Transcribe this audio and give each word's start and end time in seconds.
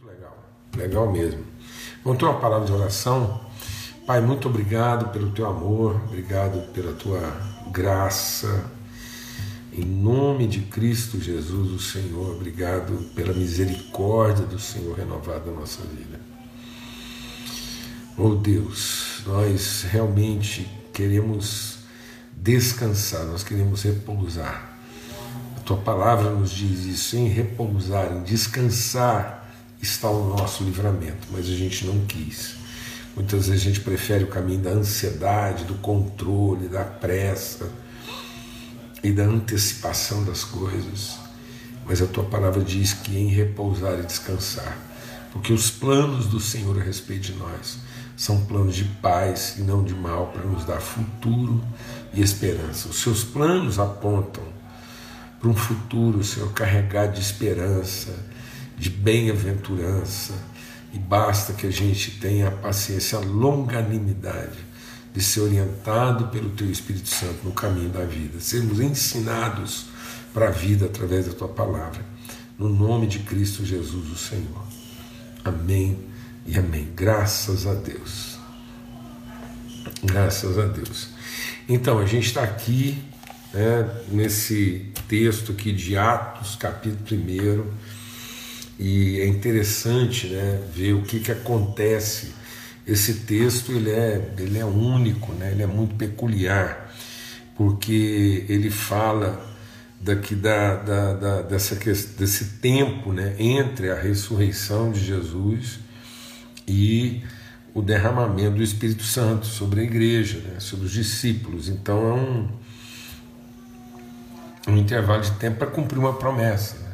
Muito 0.00 0.12
legal, 0.12 0.36
legal 0.76 1.10
mesmo. 1.10 1.44
Vamos 2.04 2.18
ter 2.18 2.26
uma 2.26 2.38
palavra 2.38 2.66
de 2.66 2.72
oração. 2.72 3.40
Pai, 4.06 4.20
muito 4.20 4.48
obrigado 4.48 5.10
pelo 5.10 5.30
teu 5.30 5.46
amor, 5.46 5.96
obrigado 6.06 6.70
pela 6.72 6.92
tua 6.92 7.20
graça. 7.72 8.70
Em 9.72 9.84
nome 9.84 10.46
de 10.46 10.60
Cristo 10.60 11.20
Jesus, 11.20 11.70
o 11.70 11.78
Senhor, 11.78 12.34
obrigado 12.34 13.10
pela 13.14 13.32
misericórdia 13.32 14.44
do 14.44 14.58
Senhor 14.58 14.96
renovada 14.96 15.50
na 15.50 15.60
nossa 15.60 15.82
vida. 15.82 16.20
Oh 18.18 18.34
Deus, 18.34 19.22
nós 19.26 19.82
realmente 19.82 20.68
queremos 20.92 21.78
descansar, 22.32 23.24
nós 23.24 23.42
queremos 23.42 23.82
repousar. 23.82 24.78
A 25.56 25.60
tua 25.60 25.78
palavra 25.78 26.30
nos 26.30 26.50
diz 26.50 26.84
isso, 26.84 27.16
em 27.16 27.28
repousar, 27.28 28.12
em 28.12 28.22
descansar 28.22 29.45
está 29.80 30.08
o 30.08 30.36
nosso 30.36 30.64
livramento, 30.64 31.28
mas 31.30 31.46
a 31.46 31.54
gente 31.54 31.86
não 31.86 32.04
quis. 32.06 32.54
Muitas 33.14 33.48
vezes 33.48 33.62
a 33.62 33.64
gente 33.64 33.80
prefere 33.80 34.24
o 34.24 34.28
caminho 34.28 34.60
da 34.60 34.70
ansiedade, 34.70 35.64
do 35.64 35.74
controle, 35.74 36.68
da 36.68 36.84
pressa 36.84 37.70
e 39.02 39.10
da 39.10 39.24
antecipação 39.24 40.24
das 40.24 40.44
coisas. 40.44 41.16
Mas 41.86 42.02
a 42.02 42.06
tua 42.06 42.24
palavra 42.24 42.62
diz 42.62 42.92
que 42.92 43.16
em 43.16 43.28
repousar 43.28 43.98
e 44.00 44.02
descansar, 44.02 44.76
porque 45.32 45.52
os 45.52 45.70
planos 45.70 46.26
do 46.26 46.40
Senhor 46.40 46.78
a 46.78 46.82
respeito 46.82 47.32
de 47.32 47.34
nós 47.34 47.78
são 48.16 48.44
planos 48.44 48.74
de 48.74 48.84
paz 48.84 49.56
e 49.58 49.60
não 49.60 49.84
de 49.84 49.94
mal, 49.94 50.28
para 50.28 50.42
nos 50.42 50.64
dar 50.64 50.80
futuro 50.80 51.62
e 52.12 52.22
esperança. 52.22 52.88
Os 52.88 53.00
seus 53.00 53.22
planos 53.22 53.78
apontam 53.78 54.42
para 55.38 55.48
um 55.48 55.54
futuro, 55.54 56.24
Senhor, 56.24 56.50
carregado 56.52 57.12
de 57.14 57.20
esperança, 57.20 58.14
de 58.76 58.90
bem-aventurança, 58.90 60.34
e 60.92 60.98
basta 60.98 61.52
que 61.52 61.66
a 61.66 61.70
gente 61.70 62.12
tenha 62.12 62.48
a 62.48 62.50
paciência, 62.50 63.18
a 63.18 63.20
longanimidade 63.20 64.66
de 65.12 65.22
ser 65.22 65.40
orientado 65.40 66.28
pelo 66.28 66.50
Teu 66.50 66.70
Espírito 66.70 67.08
Santo 67.08 67.38
no 67.44 67.52
caminho 67.52 67.88
da 67.88 68.04
vida, 68.04 68.38
sermos 68.38 68.80
ensinados 68.80 69.86
para 70.32 70.48
a 70.48 70.50
vida 70.50 70.86
através 70.86 71.26
da 71.26 71.32
Tua 71.32 71.48
palavra. 71.48 72.04
No 72.58 72.68
nome 72.68 73.06
de 73.06 73.20
Cristo 73.20 73.64
Jesus, 73.64 74.10
o 74.10 74.16
Senhor. 74.16 74.66
Amém 75.44 75.98
e 76.46 76.58
amém. 76.58 76.88
Graças 76.94 77.66
a 77.66 77.74
Deus. 77.74 78.38
Graças 80.02 80.58
a 80.58 80.66
Deus. 80.66 81.08
Então, 81.68 81.98
a 81.98 82.06
gente 82.06 82.26
está 82.26 82.42
aqui 82.42 83.02
né, 83.52 83.88
nesse 84.08 84.92
texto 85.08 85.52
aqui 85.52 85.72
de 85.72 85.96
Atos, 85.96 86.56
capítulo 86.56 87.20
1, 87.20 87.64
e 88.78 89.20
é 89.20 89.26
interessante 89.26 90.28
né, 90.28 90.62
ver 90.74 90.92
o 90.92 91.02
que, 91.02 91.20
que 91.20 91.32
acontece. 91.32 92.32
Esse 92.86 93.14
texto 93.20 93.72
ele 93.72 93.90
é, 93.90 94.32
ele 94.38 94.58
é 94.58 94.64
único, 94.64 95.32
né, 95.32 95.50
ele 95.50 95.62
é 95.62 95.66
muito 95.66 95.94
peculiar, 95.94 96.92
porque 97.56 98.44
ele 98.48 98.70
fala 98.70 99.44
daqui 100.00 100.34
da, 100.34 100.76
da, 100.76 101.14
da, 101.14 101.42
dessa, 101.42 101.74
desse 101.74 102.44
tempo 102.60 103.12
né, 103.12 103.34
entre 103.38 103.90
a 103.90 104.00
ressurreição 104.00 104.92
de 104.92 105.04
Jesus 105.04 105.80
e 106.68 107.22
o 107.74 107.82
derramamento 107.82 108.56
do 108.56 108.62
Espírito 108.62 109.02
Santo 109.02 109.46
sobre 109.46 109.80
a 109.80 109.82
igreja, 109.82 110.38
né, 110.38 110.60
sobre 110.60 110.86
os 110.86 110.92
discípulos. 110.92 111.68
Então 111.68 112.06
é 112.08 112.12
um, 112.12 112.48
um 114.68 114.76
intervalo 114.76 115.22
de 115.22 115.32
tempo 115.32 115.58
para 115.58 115.66
cumprir 115.68 115.98
uma 115.98 116.12
promessa? 116.12 116.85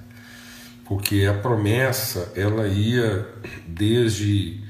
Porque 0.93 1.25
a 1.25 1.33
promessa 1.33 2.31
ela 2.37 2.69
ia 2.69 3.27
desde 3.67 4.61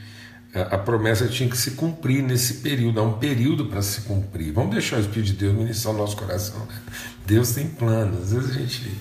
a 0.55 0.79
promessa 0.79 1.27
tinha 1.27 1.49
que 1.49 1.57
se 1.57 1.73
cumprir 1.73 2.23
nesse 2.23 2.55
período, 2.59 3.01
há 3.01 3.03
um 3.03 3.15
período 3.15 3.67
para 3.67 3.83
se 3.83 4.03
cumprir. 4.03 4.53
Vamos 4.53 4.71
deixar 4.71 4.99
o 4.99 5.01
Espírito 5.01 5.33
de 5.33 5.33
Deus 5.33 5.57
ministrar 5.57 5.93
o 5.93 5.99
nosso 5.99 6.17
coração. 6.17 6.61
Né? 6.61 6.81
Deus 7.27 7.51
tem 7.51 7.67
planos. 7.67 8.23
Às 8.23 8.33
vezes 8.33 8.51
a 8.51 8.59
gente, 8.61 9.01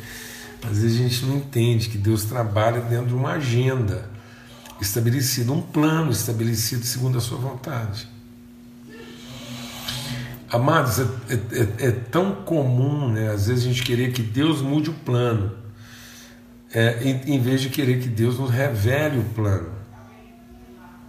às 0.63 0.81
vezes 0.81 0.99
a 0.99 1.03
gente 1.03 1.25
não 1.27 1.37
entende 1.37 1.89
que 1.89 1.97
Deus 1.99 2.23
trabalha 2.23 2.81
dentro 2.81 3.09
de 3.09 3.13
uma 3.13 3.33
agenda 3.33 4.09
estabelecido, 4.81 5.53
um 5.53 5.61
plano 5.61 6.09
estabelecido 6.09 6.83
segundo 6.85 7.19
a 7.19 7.21
sua 7.21 7.37
vontade. 7.37 8.07
Amados, 10.49 10.97
é, 10.97 11.03
é, 11.29 11.85
é, 11.85 11.87
é 11.87 11.91
tão 11.91 12.33
comum, 12.33 13.09
né, 13.09 13.29
às 13.29 13.45
vezes, 13.45 13.63
a 13.63 13.67
gente 13.67 13.83
querer 13.83 14.11
que 14.11 14.23
Deus 14.23 14.59
mude 14.59 14.89
o 14.89 14.93
plano, 14.93 15.60
é, 16.73 17.03
em, 17.03 17.35
em 17.35 17.39
vez 17.39 17.61
de 17.61 17.69
querer 17.69 17.99
que 17.99 18.07
Deus 18.07 18.39
nos 18.39 18.49
revele 18.49 19.19
o 19.19 19.23
plano. 19.23 19.69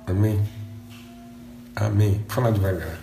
Amém? 0.06 0.42
Amém. 1.74 2.14
Vou 2.26 2.30
falar 2.30 2.50
devagar. 2.50 2.98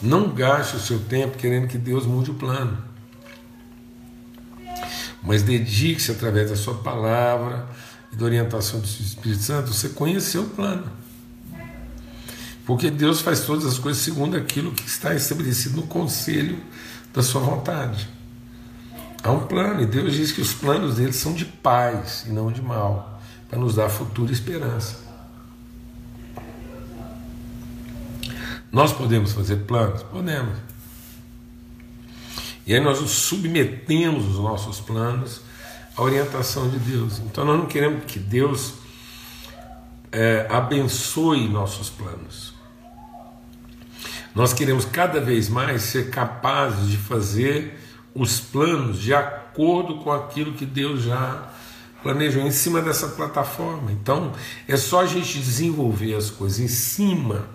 Não 0.00 0.30
gaste 0.30 0.76
o 0.76 0.80
seu 0.80 0.98
tempo 0.98 1.36
querendo 1.36 1.68
que 1.68 1.76
Deus 1.76 2.06
mude 2.06 2.30
o 2.30 2.34
plano. 2.34 2.78
Mas 5.22 5.42
dedique-se 5.42 6.10
através 6.12 6.48
da 6.48 6.56
sua 6.56 6.74
palavra, 6.74 7.68
e 8.12 8.16
da 8.16 8.24
orientação 8.24 8.80
do 8.80 8.86
Espírito 8.86 9.42
Santo, 9.42 9.72
você 9.72 9.90
conheceu 9.90 10.42
o 10.42 10.48
plano. 10.48 10.90
Porque 12.66 12.90
Deus 12.90 13.20
faz 13.20 13.40
todas 13.40 13.64
as 13.64 13.78
coisas 13.78 14.02
segundo 14.02 14.36
aquilo 14.36 14.72
que 14.72 14.86
está 14.86 15.14
estabelecido 15.14 15.76
no 15.76 15.86
conselho 15.86 16.58
da 17.12 17.22
sua 17.22 17.40
vontade. 17.40 18.08
Há 19.22 19.30
um 19.30 19.46
plano, 19.46 19.82
e 19.82 19.86
Deus 19.86 20.14
diz 20.14 20.32
que 20.32 20.40
os 20.40 20.54
planos 20.54 20.96
dele 20.96 21.12
são 21.12 21.34
de 21.34 21.44
paz 21.44 22.24
e 22.26 22.30
não 22.30 22.50
de 22.50 22.62
mal, 22.62 23.20
para 23.48 23.58
nos 23.58 23.74
dar 23.74 23.88
futura 23.88 24.32
esperança. 24.32 24.98
Nós 28.72 28.92
podemos 28.92 29.32
fazer 29.32 29.56
planos? 29.64 30.02
Podemos. 30.04 30.56
E 32.66 32.74
aí 32.74 32.80
nós 32.80 33.00
nos 33.00 33.10
submetemos 33.10 34.26
os 34.26 34.38
nossos 34.38 34.80
planos 34.80 35.40
a 35.96 36.02
orientação 36.02 36.68
de 36.68 36.78
Deus. 36.78 37.18
Então 37.18 37.44
nós 37.44 37.58
não 37.58 37.66
queremos 37.66 38.04
que 38.04 38.18
Deus 38.18 38.74
é, 40.12 40.46
abençoe 40.48 41.48
nossos 41.48 41.90
planos. 41.90 42.54
Nós 44.34 44.52
queremos 44.52 44.84
cada 44.84 45.20
vez 45.20 45.48
mais 45.48 45.82
ser 45.82 46.10
capazes 46.10 46.88
de 46.88 46.96
fazer 46.96 47.78
os 48.14 48.40
planos 48.40 49.00
de 49.00 49.14
acordo 49.14 49.96
com 49.96 50.10
aquilo 50.10 50.52
que 50.52 50.66
Deus 50.66 51.02
já 51.02 51.48
planejou 52.02 52.42
em 52.42 52.50
cima 52.50 52.80
dessa 52.80 53.08
plataforma. 53.08 53.92
Então 53.92 54.32
é 54.66 54.76
só 54.76 55.00
a 55.00 55.06
gente 55.06 55.38
desenvolver 55.38 56.14
as 56.14 56.30
coisas 56.30 56.58
em 56.58 56.68
cima 56.68 57.48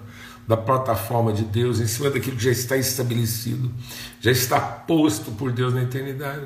da 0.47 0.55
plataforma 0.55 1.33
de 1.33 1.43
Deus, 1.43 1.79
em 1.79 1.87
cima 1.87 2.09
daquilo 2.09 2.37
que 2.37 2.43
já 2.43 2.51
está 2.51 2.77
estabelecido, 2.77 3.71
já 4.19 4.31
está 4.31 4.59
posto 4.59 5.31
por 5.31 5.51
Deus 5.51 5.73
na 5.73 5.81
eternidade. 5.81 6.45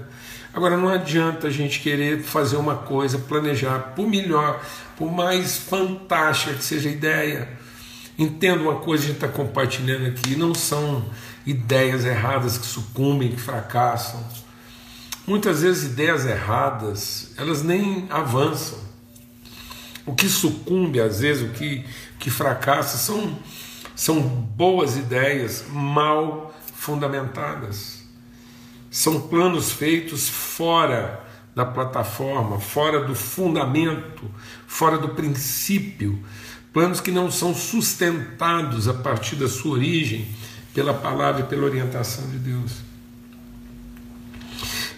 Agora 0.54 0.78
não 0.78 0.88
adianta 0.88 1.48
a 1.48 1.52
gente 1.52 1.80
querer 1.80 2.24
fazer 2.24 2.56
uma 2.56 2.76
coisa, 2.76 3.20
planejar, 3.20 3.94
por 3.96 4.08
melhor, 4.08 4.64
por 4.98 5.12
mais 5.12 5.58
fantástica 5.58 6.54
que 6.54 6.64
seja 6.64 6.90
a 6.90 6.92
ideia. 6.92 7.50
Entenda 8.18 8.62
uma 8.62 8.76
coisa 8.76 9.04
que 9.04 9.12
a 9.12 9.14
gente 9.14 9.26
está 9.26 9.28
compartilhando 9.28 10.08
aqui, 10.08 10.36
não 10.36 10.56
são 10.56 11.06
ideias 11.50 12.06
erradas 12.06 12.58
que 12.58 12.66
sucumbem, 12.66 13.32
que 13.32 13.42
fracassam. 13.42 14.24
Muitas 15.26 15.62
vezes 15.62 15.92
ideias 15.92 16.26
erradas, 16.26 17.34
elas 17.38 17.64
nem 17.64 18.08
avançam. 18.10 18.78
O 20.06 20.14
que 20.14 20.30
sucumbe, 20.30 21.00
às 21.02 21.22
vezes, 21.22 21.44
o 21.44 21.52
que, 21.54 21.86
que 22.20 22.30
fracassa, 22.30 22.98
são, 22.98 23.38
são 23.96 24.22
boas 24.22 24.96
ideias 24.96 25.66
mal 25.72 26.54
fundamentadas. 26.76 28.04
São 28.92 29.22
planos 29.22 29.72
feitos 29.72 30.30
fora 30.30 31.26
da 31.56 31.66
plataforma, 31.66 32.60
fora 32.60 33.04
do 33.04 33.16
fundamento, 33.16 34.30
fora 34.68 34.98
do 34.98 35.10
princípio, 35.10 36.24
planos 36.72 37.02
que 37.02 37.12
não 37.12 37.32
são 37.32 37.54
sustentados 37.54 38.88
a 38.88 38.94
partir 38.94 39.36
da 39.36 39.48
sua 39.48 39.74
origem 39.74 40.28
pela 40.74 40.94
palavra 40.94 41.42
e 41.42 41.46
pela 41.46 41.66
orientação 41.66 42.28
de 42.30 42.38
Deus. 42.38 42.72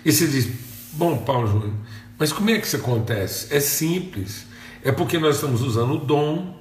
E 0.04 0.12
você 0.12 0.28
diz: 0.28 0.48
Bom, 0.94 1.18
Paulo 1.18 1.48
Júnior, 1.48 1.74
mas 2.18 2.32
como 2.32 2.50
é 2.50 2.60
que 2.60 2.68
isso 2.68 2.76
acontece? 2.76 3.54
É 3.54 3.60
simples. 3.60 4.46
É 4.84 4.92
porque 4.92 5.20
nós 5.20 5.36
estamos 5.36 5.62
usando 5.62 5.94
o 5.94 5.98
dom 5.98 6.60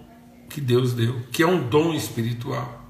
que 0.48 0.60
Deus 0.60 0.92
deu, 0.92 1.20
que 1.32 1.42
é 1.42 1.46
um 1.46 1.68
dom 1.68 1.94
espiritual. 1.94 2.80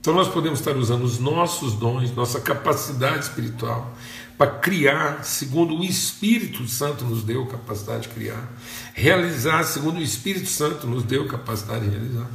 Então 0.00 0.14
nós 0.14 0.28
podemos 0.28 0.60
estar 0.60 0.76
usando 0.76 1.04
os 1.04 1.18
nossos 1.18 1.74
dons, 1.74 2.14
nossa 2.14 2.40
capacidade 2.40 3.24
espiritual, 3.24 3.94
para 4.38 4.50
criar 4.50 5.22
segundo 5.22 5.76
o 5.76 5.84
Espírito 5.84 6.66
Santo 6.66 7.04
nos 7.04 7.22
deu 7.22 7.44
capacidade 7.44 8.04
de 8.04 8.08
criar, 8.08 8.50
realizar 8.94 9.62
segundo 9.64 9.98
o 9.98 10.02
Espírito 10.02 10.48
Santo 10.48 10.86
nos 10.86 11.02
deu 11.02 11.26
capacidade 11.26 11.84
de 11.84 11.90
realizar. 11.90 12.26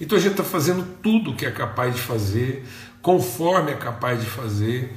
Então 0.00 0.16
a 0.16 0.20
gente 0.20 0.32
está 0.32 0.44
fazendo 0.44 0.86
tudo 1.02 1.30
o 1.30 1.36
que 1.36 1.44
é 1.44 1.50
capaz 1.50 1.94
de 1.94 2.00
fazer, 2.00 2.64
conforme 3.02 3.72
é 3.72 3.76
capaz 3.76 4.20
de 4.20 4.26
fazer, 4.26 4.94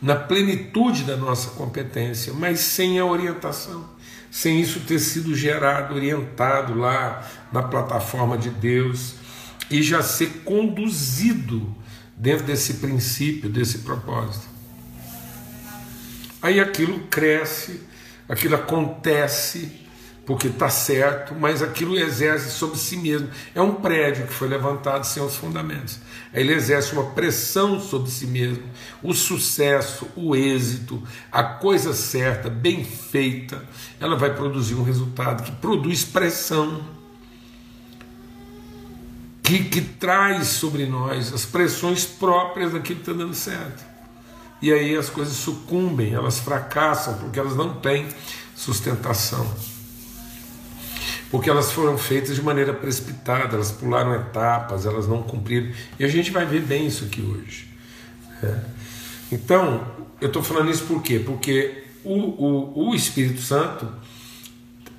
na 0.00 0.14
plenitude 0.14 1.04
da 1.04 1.16
nossa 1.16 1.50
competência, 1.50 2.32
mas 2.32 2.60
sem 2.60 2.98
a 2.98 3.04
orientação, 3.04 3.88
sem 4.30 4.60
isso 4.60 4.80
ter 4.80 4.98
sido 4.98 5.34
gerado, 5.34 5.94
orientado 5.94 6.74
lá 6.74 7.26
na 7.50 7.62
plataforma 7.62 8.36
de 8.36 8.50
Deus 8.50 9.14
e 9.70 9.82
já 9.82 10.02
ser 10.02 10.42
conduzido 10.44 11.74
dentro 12.16 12.44
desse 12.44 12.74
princípio, 12.74 13.48
desse 13.48 13.78
propósito. 13.78 14.46
Aí 16.40 16.60
aquilo 16.60 17.00
cresce, 17.10 17.80
aquilo 18.28 18.54
acontece, 18.54 19.85
porque 20.26 20.48
está 20.48 20.68
certo, 20.68 21.36
mas 21.38 21.62
aquilo 21.62 21.96
exerce 21.96 22.50
sobre 22.50 22.76
si 22.76 22.96
mesmo. 22.96 23.30
É 23.54 23.62
um 23.62 23.76
prédio 23.76 24.26
que 24.26 24.32
foi 24.32 24.48
levantado 24.48 25.04
sem 25.04 25.22
os 25.22 25.36
fundamentos. 25.36 26.00
Ele 26.34 26.52
exerce 26.52 26.92
uma 26.92 27.10
pressão 27.12 27.80
sobre 27.80 28.10
si 28.10 28.26
mesmo. 28.26 28.64
O 29.00 29.14
sucesso, 29.14 30.08
o 30.16 30.34
êxito, 30.34 31.00
a 31.30 31.44
coisa 31.44 31.94
certa, 31.94 32.50
bem 32.50 32.84
feita, 32.84 33.62
ela 34.00 34.16
vai 34.16 34.34
produzir 34.34 34.74
um 34.74 34.82
resultado 34.82 35.44
que 35.44 35.52
produz 35.52 36.04
pressão. 36.04 36.82
Que, 39.44 39.62
que 39.62 39.80
traz 39.80 40.48
sobre 40.48 40.86
nós 40.86 41.32
as 41.32 41.46
pressões 41.46 42.04
próprias 42.04 42.72
daquilo 42.72 42.98
que 42.98 43.10
está 43.10 43.16
dando 43.16 43.34
certo. 43.34 43.84
E 44.60 44.72
aí 44.72 44.96
as 44.96 45.08
coisas 45.08 45.36
sucumbem, 45.36 46.14
elas 46.14 46.40
fracassam, 46.40 47.16
porque 47.18 47.38
elas 47.38 47.54
não 47.54 47.74
têm 47.74 48.08
sustentação 48.56 49.46
porque 51.30 51.50
elas 51.50 51.72
foram 51.72 51.98
feitas 51.98 52.36
de 52.36 52.42
maneira 52.42 52.72
precipitada, 52.72 53.54
elas 53.54 53.72
pularam 53.72 54.14
etapas, 54.14 54.86
elas 54.86 55.08
não 55.08 55.22
cumpriram. 55.22 55.72
E 55.98 56.04
a 56.04 56.08
gente 56.08 56.30
vai 56.30 56.46
ver 56.46 56.60
bem 56.62 56.86
isso 56.86 57.04
aqui 57.04 57.20
hoje. 57.20 57.68
É. 58.42 58.60
Então, 59.32 59.86
eu 60.20 60.28
estou 60.28 60.42
falando 60.42 60.70
isso 60.70 60.84
por 60.84 61.02
quê? 61.02 61.18
Porque 61.18 61.84
o, 62.04 62.14
o, 62.14 62.90
o 62.90 62.94
Espírito 62.94 63.40
Santo 63.40 63.90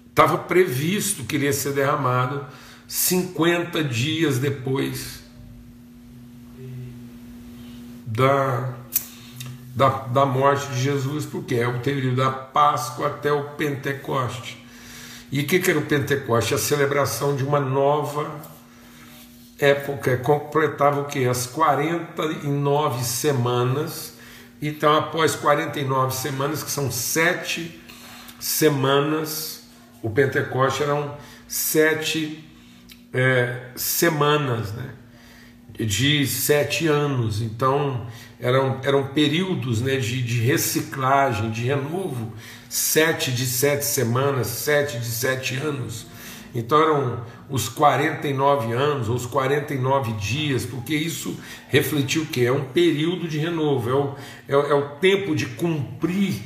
estava 0.10 0.38
previsto 0.38 1.24
que 1.24 1.36
ele 1.36 1.46
ia 1.46 1.54
ser 1.54 1.74
derramado 1.74 2.46
50 2.88 3.84
dias 3.84 4.40
depois 4.40 5.24
da, 8.06 8.74
da, 9.76 9.90
da 9.90 10.26
morte 10.26 10.68
de 10.70 10.82
Jesus, 10.82 11.26
porque 11.26 11.56
é 11.56 11.68
o 11.68 11.80
período 11.80 12.18
da 12.18 12.32
Páscoa 12.32 13.08
até 13.08 13.32
o 13.32 13.52
Pentecoste. 13.52 14.66
E 15.32 15.42
o 15.42 15.48
que, 15.48 15.60
que 15.60 15.70
era 15.70 15.80
o 15.80 15.86
Pentecoste? 15.86 16.54
A 16.54 16.58
celebração 16.58 17.36
de 17.36 17.44
uma 17.44 17.60
nova 17.60 18.42
época, 19.60 20.18
completava 20.18 21.02
o 21.02 21.06
que? 21.06 21.28
As 21.28 21.48
49 21.48 23.04
semanas. 23.04 24.14
Então, 24.62 24.96
após 24.96 25.36
49 25.36 26.16
semanas, 26.16 26.64
que 26.64 26.72
são 26.72 26.92
sete 26.92 27.82
semanas, 28.40 29.68
o 30.02 30.10
Pentecoste 30.10 30.84
eram 30.84 31.16
sete 31.48 32.44
é, 33.14 33.70
semanas, 33.76 34.72
né? 34.74 34.90
de 35.80 36.26
sete 36.26 36.88
anos. 36.88 37.42
Então, 37.42 38.08
eram, 38.40 38.80
eram 38.84 39.08
períodos 39.08 39.82
né, 39.82 39.98
de, 39.98 40.22
de 40.22 40.40
reciclagem, 40.40 41.52
de 41.52 41.64
renovo 41.64 42.34
sete 42.70 43.32
de 43.32 43.46
sete 43.46 43.86
semanas, 43.86 44.48
sete 44.48 45.00
de 45.00 45.06
sete 45.06 45.56
anos. 45.56 46.06
Então 46.54 46.82
eram 46.82 47.24
os 47.50 47.70
49 47.70 48.74
anos, 48.74 49.10
ou 49.10 49.16
os 49.16 49.26
49 49.26 50.14
dias, 50.14 50.66
porque 50.66 50.96
isso 50.96 51.38
refletiu 51.70 52.24
o 52.24 52.26
que? 52.26 52.46
É 52.46 52.52
um 52.52 52.64
período 52.64 53.28
de 53.28 53.38
renovo, 53.38 53.90
é 53.90 54.56
o, 54.56 54.62
é, 54.66 54.72
é 54.72 54.74
o 54.74 54.90
tempo 54.96 55.36
de 55.36 55.46
cumprir 55.46 56.42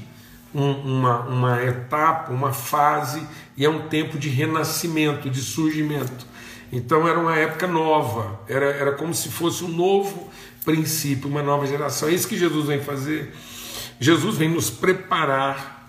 um, 0.54 0.72
uma, 0.72 1.20
uma 1.22 1.64
etapa, 1.64 2.32
uma 2.32 2.52
fase, 2.52 3.26
e 3.56 3.66
é 3.66 3.70
um 3.70 3.88
tempo 3.88 4.18
de 4.18 4.30
renascimento, 4.30 5.30
de 5.30 5.42
surgimento. 5.42 6.26
Então 6.72 7.08
era 7.08 7.20
uma 7.20 7.36
época 7.36 7.68
nova, 7.68 8.40
era, 8.48 8.66
era 8.66 8.92
como 8.94 9.14
se 9.14 9.30
fosse 9.30 9.64
um 9.64 9.68
novo 9.68 10.30
princípio, 10.64 11.30
uma 11.30 11.44
nova 11.44 11.66
geração. 11.66 12.08
É 12.08 12.14
isso 12.14 12.28
que 12.28 12.38
Jesus 12.38 12.68
vem 12.68 12.80
fazer. 12.80 13.34
Jesus 14.00 14.38
vem 14.38 14.50
nos 14.50 14.70
preparar 14.70 15.81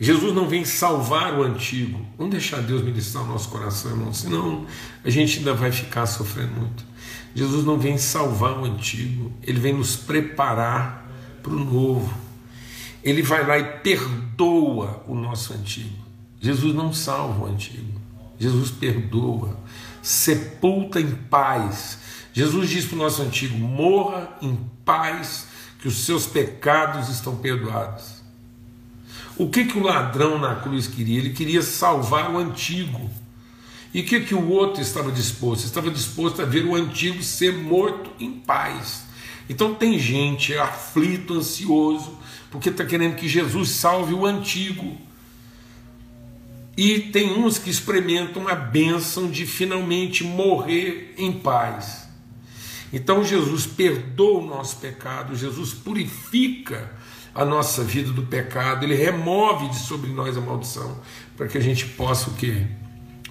Jesus 0.00 0.34
não 0.34 0.48
vem 0.48 0.64
salvar 0.64 1.38
o 1.38 1.42
antigo. 1.42 2.00
Vamos 2.16 2.32
deixar 2.32 2.62
Deus 2.62 2.82
ministrar 2.82 3.22
o 3.22 3.26
nosso 3.26 3.50
coração, 3.50 3.90
irmão, 3.90 4.14
senão 4.14 4.64
a 5.04 5.10
gente 5.10 5.38
ainda 5.38 5.52
vai 5.52 5.70
ficar 5.70 6.06
sofrendo 6.06 6.52
muito. 6.52 6.82
Jesus 7.34 7.66
não 7.66 7.78
vem 7.78 7.98
salvar 7.98 8.58
o 8.58 8.64
antigo, 8.64 9.30
ele 9.42 9.60
vem 9.60 9.74
nos 9.74 9.96
preparar 9.96 11.06
para 11.42 11.52
o 11.52 11.58
novo. 11.58 12.12
Ele 13.04 13.20
vai 13.20 13.46
lá 13.46 13.58
e 13.58 13.64
perdoa 13.80 15.04
o 15.06 15.14
nosso 15.14 15.52
antigo. 15.52 15.96
Jesus 16.40 16.74
não 16.74 16.94
salva 16.94 17.44
o 17.44 17.46
antigo, 17.46 18.00
Jesus 18.38 18.70
perdoa, 18.70 19.54
sepulta 20.02 20.98
em 20.98 21.10
paz. 21.10 21.98
Jesus 22.32 22.70
diz 22.70 22.86
para 22.86 22.96
o 22.96 22.98
nosso 22.98 23.20
antigo: 23.20 23.56
morra 23.58 24.30
em 24.40 24.58
paz, 24.82 25.46
que 25.78 25.88
os 25.88 26.06
seus 26.06 26.24
pecados 26.24 27.10
estão 27.10 27.36
perdoados. 27.36 28.19
O 29.36 29.48
que, 29.48 29.64
que 29.64 29.78
o 29.78 29.82
ladrão 29.82 30.38
na 30.38 30.56
cruz 30.56 30.86
queria? 30.86 31.18
Ele 31.18 31.30
queria 31.30 31.62
salvar 31.62 32.30
o 32.30 32.38
antigo. 32.38 33.10
E 33.92 34.00
o 34.00 34.04
que, 34.04 34.20
que 34.20 34.34
o 34.34 34.48
outro 34.48 34.80
estava 34.80 35.10
disposto? 35.10 35.64
Estava 35.64 35.90
disposto 35.90 36.42
a 36.42 36.44
ver 36.44 36.64
o 36.64 36.74
antigo 36.74 37.22
ser 37.22 37.52
morto 37.52 38.10
em 38.20 38.32
paz. 38.32 39.04
Então 39.48 39.74
tem 39.74 39.98
gente 39.98 40.56
aflito, 40.56 41.34
ansioso, 41.34 42.16
porque 42.50 42.68
está 42.68 42.84
querendo 42.84 43.16
que 43.16 43.28
Jesus 43.28 43.70
salve 43.70 44.14
o 44.14 44.24
antigo. 44.24 44.96
E 46.76 47.00
tem 47.00 47.32
uns 47.32 47.58
que 47.58 47.68
experimentam 47.68 48.46
a 48.46 48.54
bênção 48.54 49.28
de 49.28 49.44
finalmente 49.44 50.22
morrer 50.22 51.14
em 51.18 51.32
paz. 51.32 52.08
Então 52.92 53.24
Jesus 53.24 53.66
perdoa 53.66 54.40
o 54.40 54.46
nosso 54.46 54.76
pecado, 54.76 55.36
Jesus 55.36 55.72
purifica 55.72 56.92
a 57.34 57.44
nossa 57.44 57.84
vida 57.84 58.12
do 58.12 58.22
pecado, 58.22 58.84
ele 58.84 58.94
remove 58.94 59.68
de 59.68 59.76
sobre 59.76 60.10
nós 60.10 60.36
a 60.36 60.40
maldição, 60.40 61.00
para 61.36 61.46
que 61.46 61.56
a 61.56 61.60
gente 61.60 61.86
possa 61.86 62.30
o 62.30 62.34
quê? 62.34 62.66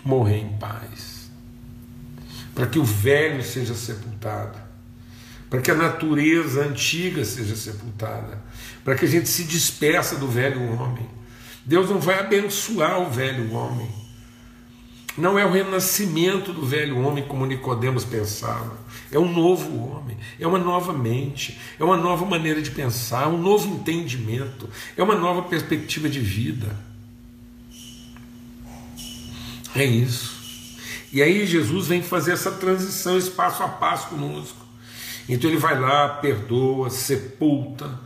Morrer 0.03 0.37
em 0.37 0.57
paz. 0.57 1.29
Para 2.55 2.67
que 2.67 2.79
o 2.79 2.83
velho 2.83 3.43
seja 3.43 3.73
sepultado. 3.73 4.57
Para 5.49 5.61
que 5.61 5.71
a 5.71 5.75
natureza 5.75 6.63
antiga 6.63 7.25
seja 7.25 7.55
sepultada. 7.55 8.41
Para 8.83 8.95
que 8.95 9.05
a 9.05 9.07
gente 9.07 9.27
se 9.27 9.43
despeça 9.43 10.15
do 10.15 10.27
velho 10.27 10.73
homem. 10.73 11.07
Deus 11.65 11.89
não 11.89 11.99
vai 11.99 12.19
abençoar 12.19 12.99
o 13.01 13.09
velho 13.09 13.53
homem. 13.53 13.89
Não 15.17 15.37
é 15.37 15.45
o 15.45 15.51
renascimento 15.51 16.53
do 16.53 16.65
velho 16.65 16.99
homem 16.99 17.27
como 17.27 17.45
Nicodemos 17.45 18.05
pensava. 18.05 18.78
É 19.11 19.17
um 19.17 19.31
novo 19.31 19.89
homem, 19.89 20.17
é 20.39 20.45
uma 20.45 20.59
nova 20.59 20.93
mente, 20.93 21.59
é 21.79 21.83
uma 21.83 21.97
nova 21.97 22.25
maneira 22.25 22.61
de 22.61 22.69
pensar, 22.69 23.27
um 23.27 23.41
novo 23.41 23.67
entendimento, 23.67 24.69
é 24.95 25.01
uma 25.01 25.15
nova 25.15 25.43
perspectiva 25.43 26.07
de 26.07 26.19
vida. 26.19 26.75
É 29.75 29.83
isso. 29.83 30.39
E 31.11 31.23
aí 31.23 31.45
Jesus 31.45 31.87
vem 31.87 32.03
fazer 32.03 32.33
essa 32.33 32.51
transição 32.51 33.17
esse 33.17 33.31
passo 33.31 33.63
a 33.63 33.67
passo 33.67 34.09
conosco. 34.09 34.57
Então 35.27 35.49
ele 35.49 35.59
vai 35.59 35.79
lá, 35.79 36.09
perdoa, 36.09 36.89
sepulta, 36.89 37.99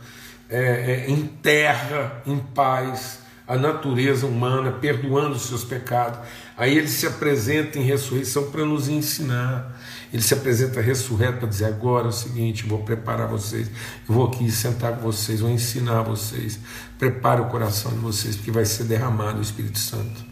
é, 0.48 1.06
é, 1.06 1.10
enterra 1.10 2.22
em 2.26 2.38
paz 2.38 3.20
a 3.46 3.56
natureza 3.56 4.26
humana, 4.26 4.72
perdoando 4.72 5.36
os 5.36 5.42
seus 5.42 5.64
pecados. 5.64 6.18
Aí 6.56 6.76
ele 6.76 6.88
se 6.88 7.06
apresenta 7.06 7.78
em 7.78 7.82
ressurreição 7.82 8.50
para 8.50 8.64
nos 8.64 8.88
ensinar. 8.88 9.78
Ele 10.14 10.22
se 10.22 10.32
apresenta 10.32 10.80
ressurreto 10.80 11.38
para 11.38 11.48
dizer: 11.48 11.64
agora 11.64 12.06
é 12.06 12.08
o 12.10 12.12
seguinte, 12.12 12.64
vou 12.64 12.78
preparar 12.84 13.26
vocês, 13.26 13.68
vou 14.06 14.28
aqui 14.28 14.48
sentar 14.48 14.94
com 14.94 15.02
vocês, 15.02 15.40
vou 15.40 15.50
ensinar 15.50 16.02
vocês. 16.02 16.60
Prepare 16.96 17.40
o 17.40 17.46
coração 17.46 17.90
de 17.90 17.98
vocês, 17.98 18.36
porque 18.36 18.52
vai 18.52 18.64
ser 18.64 18.84
derramado 18.84 19.40
o 19.40 19.42
Espírito 19.42 19.76
Santo. 19.76 20.24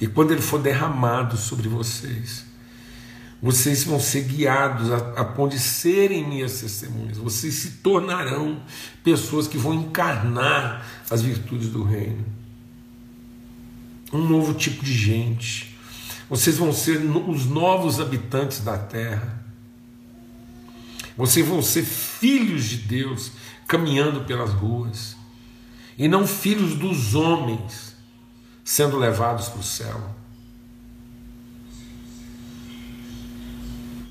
E 0.00 0.08
quando 0.08 0.32
ele 0.32 0.42
for 0.42 0.60
derramado 0.60 1.36
sobre 1.36 1.68
vocês, 1.68 2.44
vocês 3.40 3.84
vão 3.84 4.00
ser 4.00 4.22
guiados 4.22 4.90
a, 4.90 4.96
a 4.96 5.24
ponto 5.24 5.52
de 5.52 5.60
serem 5.60 6.28
minhas 6.28 6.58
testemunhas. 6.60 7.18
Vocês 7.18 7.54
se 7.54 7.70
tornarão 7.84 8.60
pessoas 9.04 9.46
que 9.46 9.56
vão 9.56 9.74
encarnar 9.74 10.84
as 11.08 11.22
virtudes 11.22 11.68
do 11.68 11.84
reino 11.84 12.24
um 14.12 14.28
novo 14.28 14.52
tipo 14.52 14.84
de 14.84 14.92
gente. 14.92 15.71
Vocês 16.28 16.56
vão 16.56 16.72
ser 16.72 16.98
os 16.98 17.46
novos 17.46 18.00
habitantes 18.00 18.60
da 18.60 18.78
terra. 18.78 19.42
Vocês 21.16 21.46
vão 21.46 21.60
ser 21.60 21.84
filhos 21.84 22.64
de 22.64 22.76
Deus 22.78 23.32
caminhando 23.66 24.24
pelas 24.24 24.50
ruas. 24.50 25.16
E 25.98 26.08
não 26.08 26.26
filhos 26.26 26.74
dos 26.74 27.14
homens 27.14 27.94
sendo 28.64 28.96
levados 28.96 29.48
para 29.48 29.60
o 29.60 29.64
céu. 29.64 30.14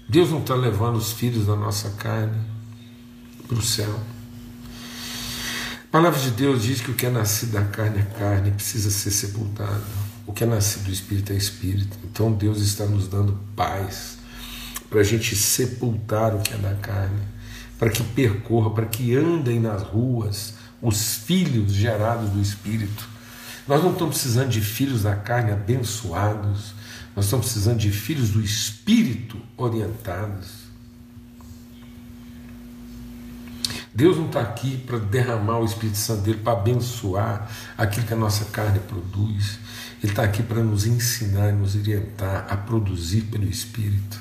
Deus 0.08 0.30
não 0.30 0.39
está 0.39 0.56
levando 0.56 0.98
os 0.98 1.13
filhos 1.13 1.48
da 1.48 1.56
nossa 1.56 1.89
carne 1.91 2.38
para 3.48 3.58
o 3.58 3.62
céu. 3.62 3.98
A 5.86 5.91
palavra 5.91 6.20
de 6.20 6.32
Deus 6.32 6.63
diz 6.63 6.82
que 6.82 6.91
o 6.91 6.94
que 6.94 7.06
é 7.06 7.10
nascido 7.10 7.53
da 7.53 7.63
carne 7.65 8.00
é 8.00 8.03
carne, 8.18 8.51
precisa 8.51 8.91
ser 8.91 9.12
sepultado. 9.12 10.00
O 10.25 10.33
que 10.33 10.43
é 10.43 10.47
nascido 10.47 10.85
do 10.85 10.91
Espírito 10.91 11.33
é 11.33 11.35
Espírito. 11.35 11.97
Então 12.03 12.31
Deus 12.31 12.61
está 12.61 12.85
nos 12.85 13.07
dando 13.07 13.37
paz 13.55 14.17
para 14.89 14.99
a 14.99 15.03
gente 15.03 15.35
sepultar 15.35 16.35
o 16.35 16.39
que 16.39 16.53
é 16.53 16.57
da 16.57 16.75
carne, 16.75 17.21
para 17.79 17.89
que 17.89 18.03
percorra, 18.03 18.71
para 18.71 18.85
que 18.85 19.15
andem 19.15 19.59
nas 19.59 19.81
ruas 19.83 20.55
os 20.81 21.15
filhos 21.15 21.71
gerados 21.71 22.29
do 22.29 22.41
Espírito. 22.41 23.07
Nós 23.67 23.81
não 23.81 23.93
estamos 23.93 24.15
precisando 24.15 24.49
de 24.49 24.59
filhos 24.59 25.03
da 25.03 25.15
carne 25.15 25.51
abençoados, 25.51 26.73
nós 27.15 27.25
estamos 27.25 27.45
precisando 27.45 27.77
de 27.77 27.91
filhos 27.91 28.31
do 28.31 28.41
Espírito 28.41 29.37
orientados. 29.55 30.61
Deus 33.93 34.17
não 34.17 34.27
está 34.27 34.41
aqui 34.41 34.77
para 34.77 34.97
derramar 34.97 35.59
o 35.59 35.65
Espírito 35.65 35.97
Santo 35.97 36.21
dele, 36.21 36.39
para 36.39 36.53
abençoar 36.53 37.49
aquilo 37.77 38.07
que 38.07 38.13
a 38.13 38.17
nossa 38.17 38.45
carne 38.45 38.79
produz. 38.79 39.59
Ele 40.03 40.12
está 40.12 40.24
aqui 40.24 40.41
para 40.41 40.63
nos 40.63 40.88
ensinar, 40.88 41.53
nos 41.53 41.75
orientar 41.75 42.48
a 42.50 42.58
produzir 42.58 43.22
pelo 43.24 43.46
Espírito, 43.46 44.20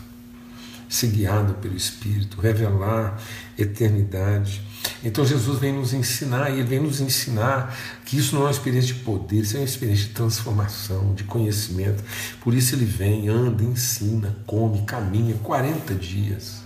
ser 0.87 1.07
guiado 1.07 1.55
pelo 1.55 1.75
Espírito, 1.75 2.39
revelar 2.39 3.19
eternidade. 3.57 4.61
Então 5.03 5.25
Jesus 5.25 5.59
vem 5.59 5.73
nos 5.73 5.95
ensinar, 5.95 6.51
e 6.51 6.55
ele 6.55 6.65
vem 6.65 6.81
nos 6.81 7.01
ensinar 7.01 7.75
que 8.05 8.19
isso 8.19 8.35
não 8.35 8.43
é 8.43 8.45
uma 8.47 8.51
experiência 8.51 8.95
de 8.95 9.01
poder, 9.01 9.41
isso 9.41 9.57
é 9.57 9.61
uma 9.61 9.65
experiência 9.65 10.09
de 10.09 10.13
transformação, 10.13 11.15
de 11.15 11.25
conhecimento. 11.25 12.05
Por 12.43 12.53
isso 12.53 12.75
ele 12.75 12.85
vem, 12.85 13.29
anda, 13.29 13.63
ensina, 13.65 14.37
come, 14.47 14.83
caminha 14.83 15.35
40 15.37 15.95
dias. 15.95 16.61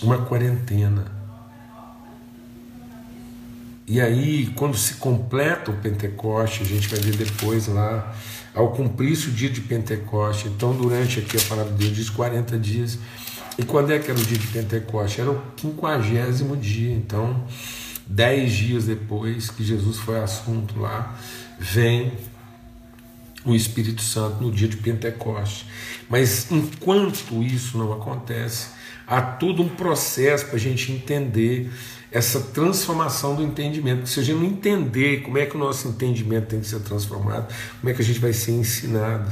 Uma 0.00 0.26
quarentena 0.26 1.23
e 3.86 4.00
aí, 4.00 4.46
quando 4.56 4.76
se 4.76 4.94
completa 4.94 5.70
o 5.70 5.76
Pentecoste, 5.76 6.62
a 6.62 6.66
gente 6.66 6.88
vai 6.88 6.98
ver 7.00 7.16
depois 7.16 7.68
lá, 7.68 8.14
ao 8.54 8.72
cumprir-se 8.72 9.28
o 9.28 9.30
dia 9.30 9.50
de 9.50 9.60
Pentecoste, 9.60 10.48
então 10.48 10.74
durante 10.74 11.18
aqui 11.18 11.36
a 11.36 11.40
palavra 11.40 11.72
de 11.72 11.84
Deus 11.84 11.96
diz 11.96 12.10
40 12.10 12.58
dias. 12.58 12.98
E 13.58 13.62
quando 13.62 13.92
é 13.92 13.98
que 13.98 14.10
era 14.10 14.18
o 14.18 14.24
dia 14.24 14.38
de 14.38 14.46
Pentecoste? 14.46 15.20
Era 15.20 15.30
o 15.30 15.42
quinquagésimo 15.54 16.56
dia, 16.56 16.94
então, 16.94 17.44
dez 18.06 18.52
dias 18.52 18.86
depois 18.86 19.50
que 19.50 19.62
Jesus 19.62 19.98
foi 19.98 20.18
assunto 20.18 20.80
lá, 20.80 21.16
vem 21.58 22.12
o 23.44 23.54
Espírito 23.54 24.02
Santo 24.02 24.42
no 24.42 24.50
dia 24.50 24.68
de 24.68 24.76
Pentecoste. 24.76 25.66
Mas 26.08 26.50
enquanto 26.50 27.42
isso 27.42 27.76
não 27.76 27.92
acontece, 27.92 28.68
há 29.06 29.20
todo 29.20 29.62
um 29.62 29.68
processo 29.68 30.46
para 30.46 30.56
a 30.56 30.60
gente 30.60 30.90
entender 30.92 31.70
essa 32.10 32.40
transformação 32.40 33.34
do 33.34 33.42
entendimento. 33.42 34.08
Se 34.08 34.20
a 34.20 34.22
gente 34.22 34.38
não 34.38 34.46
entender 34.46 35.22
como 35.22 35.36
é 35.36 35.46
que 35.46 35.56
o 35.56 35.58
nosso 35.58 35.88
entendimento 35.88 36.46
tem 36.46 36.60
que 36.60 36.66
ser 36.66 36.80
transformado, 36.80 37.52
como 37.80 37.90
é 37.90 37.94
que 37.94 38.00
a 38.00 38.04
gente 38.04 38.20
vai 38.20 38.32
ser 38.32 38.52
ensinado. 38.52 39.30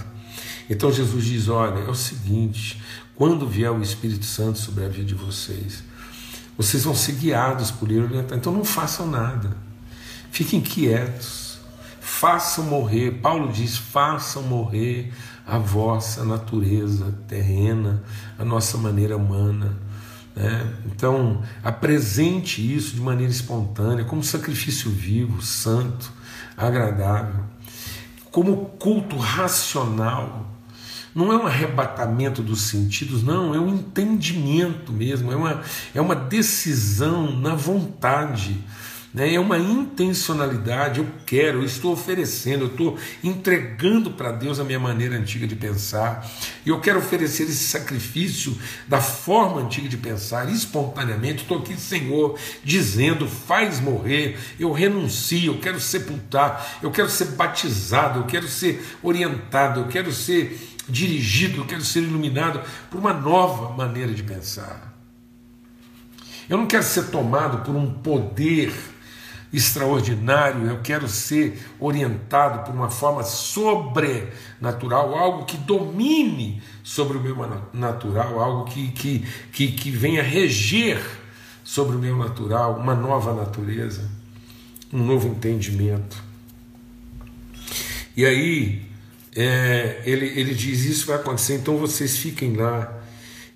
Então 0.68 0.92
Jesus 0.92 1.24
diz: 1.24 1.48
olha, 1.48 1.80
é 1.80 1.88
o 1.88 1.94
seguinte, 1.94 2.82
quando 3.14 3.48
vier 3.48 3.70
o 3.70 3.82
Espírito 3.82 4.24
Santo 4.24 4.58
sobre 4.58 4.84
a 4.84 4.88
vida 4.88 5.04
de 5.04 5.14
vocês, 5.14 5.84
vocês 6.56 6.84
vão 6.84 6.94
ser 6.94 7.12
guiados 7.12 7.70
por 7.70 7.90
ele 7.90 8.02
orientar. 8.02 8.36
Então 8.36 8.52
não 8.52 8.64
façam 8.64 9.06
nada, 9.06 9.56
fiquem 10.30 10.60
quietos, 10.60 11.41
façam 12.22 12.64
morrer. 12.64 13.18
Paulo 13.20 13.52
diz: 13.52 13.76
façam 13.76 14.44
morrer 14.44 15.12
a 15.44 15.58
vossa 15.58 16.24
natureza 16.24 17.12
terrena, 17.26 18.02
a 18.38 18.44
nossa 18.44 18.78
maneira 18.78 19.16
humana 19.16 19.76
né? 20.34 20.72
Então, 20.86 21.42
apresente 21.62 22.60
isso 22.74 22.94
de 22.94 23.00
maneira 23.00 23.30
espontânea, 23.30 24.04
como 24.04 24.22
sacrifício 24.22 24.90
vivo, 24.90 25.42
santo, 25.42 26.12
agradável, 26.56 27.44
como 28.30 28.66
culto 28.78 29.16
racional. 29.16 30.48
Não 31.14 31.30
é 31.30 31.36
um 31.36 31.46
arrebatamento 31.46 32.42
dos 32.42 32.62
sentidos, 32.62 33.22
não, 33.22 33.54
é 33.54 33.60
um 33.60 33.74
entendimento 33.74 34.90
mesmo, 34.90 35.30
é 35.30 35.36
uma, 35.36 35.60
é 35.94 36.00
uma 36.00 36.14
decisão 36.14 37.36
na 37.36 37.54
vontade 37.54 38.58
né? 39.12 39.34
É 39.34 39.40
uma 39.40 39.58
intencionalidade, 39.58 41.00
eu 41.00 41.06
quero, 41.26 41.58
eu 41.58 41.64
estou 41.64 41.92
oferecendo, 41.92 42.64
eu 42.64 42.68
estou 42.68 42.98
entregando 43.22 44.12
para 44.12 44.32
Deus 44.32 44.58
a 44.58 44.64
minha 44.64 44.78
maneira 44.78 45.16
antiga 45.16 45.46
de 45.46 45.54
pensar, 45.54 46.28
e 46.64 46.70
eu 46.70 46.80
quero 46.80 46.98
oferecer 46.98 47.44
esse 47.44 47.64
sacrifício 47.64 48.56
da 48.88 49.00
forma 49.00 49.60
antiga 49.60 49.88
de 49.88 49.96
pensar, 49.96 50.50
espontaneamente. 50.50 51.42
Estou 51.42 51.58
aqui, 51.58 51.76
Senhor, 51.76 52.38
dizendo: 52.64 53.28
faz 53.28 53.80
morrer, 53.80 54.38
eu 54.58 54.72
renuncio, 54.72 55.52
eu 55.52 55.58
quero 55.58 55.80
sepultar, 55.80 56.78
eu 56.82 56.90
quero 56.90 57.10
ser 57.10 57.26
batizado, 57.32 58.20
eu 58.20 58.24
quero 58.24 58.48
ser 58.48 58.82
orientado, 59.02 59.80
eu 59.80 59.88
quero 59.88 60.12
ser 60.12 60.58
dirigido, 60.88 61.60
eu 61.60 61.66
quero 61.66 61.84
ser 61.84 62.00
iluminado 62.00 62.60
por 62.90 62.98
uma 62.98 63.12
nova 63.12 63.76
maneira 63.76 64.12
de 64.12 64.22
pensar. 64.22 64.90
Eu 66.48 66.58
não 66.58 66.66
quero 66.66 66.82
ser 66.82 67.04
tomado 67.04 67.64
por 67.64 67.74
um 67.74 67.90
poder 67.90 68.72
extraordinário, 69.52 70.66
eu 70.66 70.80
quero 70.80 71.06
ser 71.06 71.62
orientado 71.78 72.64
por 72.64 72.74
uma 72.74 72.88
forma 72.90 73.22
sobrenatural, 73.22 75.14
algo 75.14 75.44
que 75.44 75.56
domine 75.56 76.62
sobre 76.82 77.18
o 77.18 77.20
meu 77.20 77.36
natural, 77.72 78.40
algo 78.40 78.64
que, 78.64 78.90
que, 78.92 79.26
que, 79.52 79.72
que 79.72 79.90
venha 79.90 80.22
reger 80.22 81.00
sobre 81.62 81.96
o 81.96 81.98
meu 81.98 82.16
natural, 82.16 82.76
uma 82.78 82.94
nova 82.94 83.34
natureza, 83.34 84.10
um 84.92 85.04
novo 85.04 85.28
entendimento. 85.28 86.22
E 88.16 88.24
aí, 88.24 88.82
é, 89.34 90.02
ele, 90.04 90.26
ele 90.26 90.54
diz: 90.54 90.84
Isso 90.84 91.06
vai 91.06 91.16
acontecer, 91.16 91.54
então 91.54 91.76
vocês 91.76 92.16
fiquem 92.16 92.54
lá. 92.56 93.01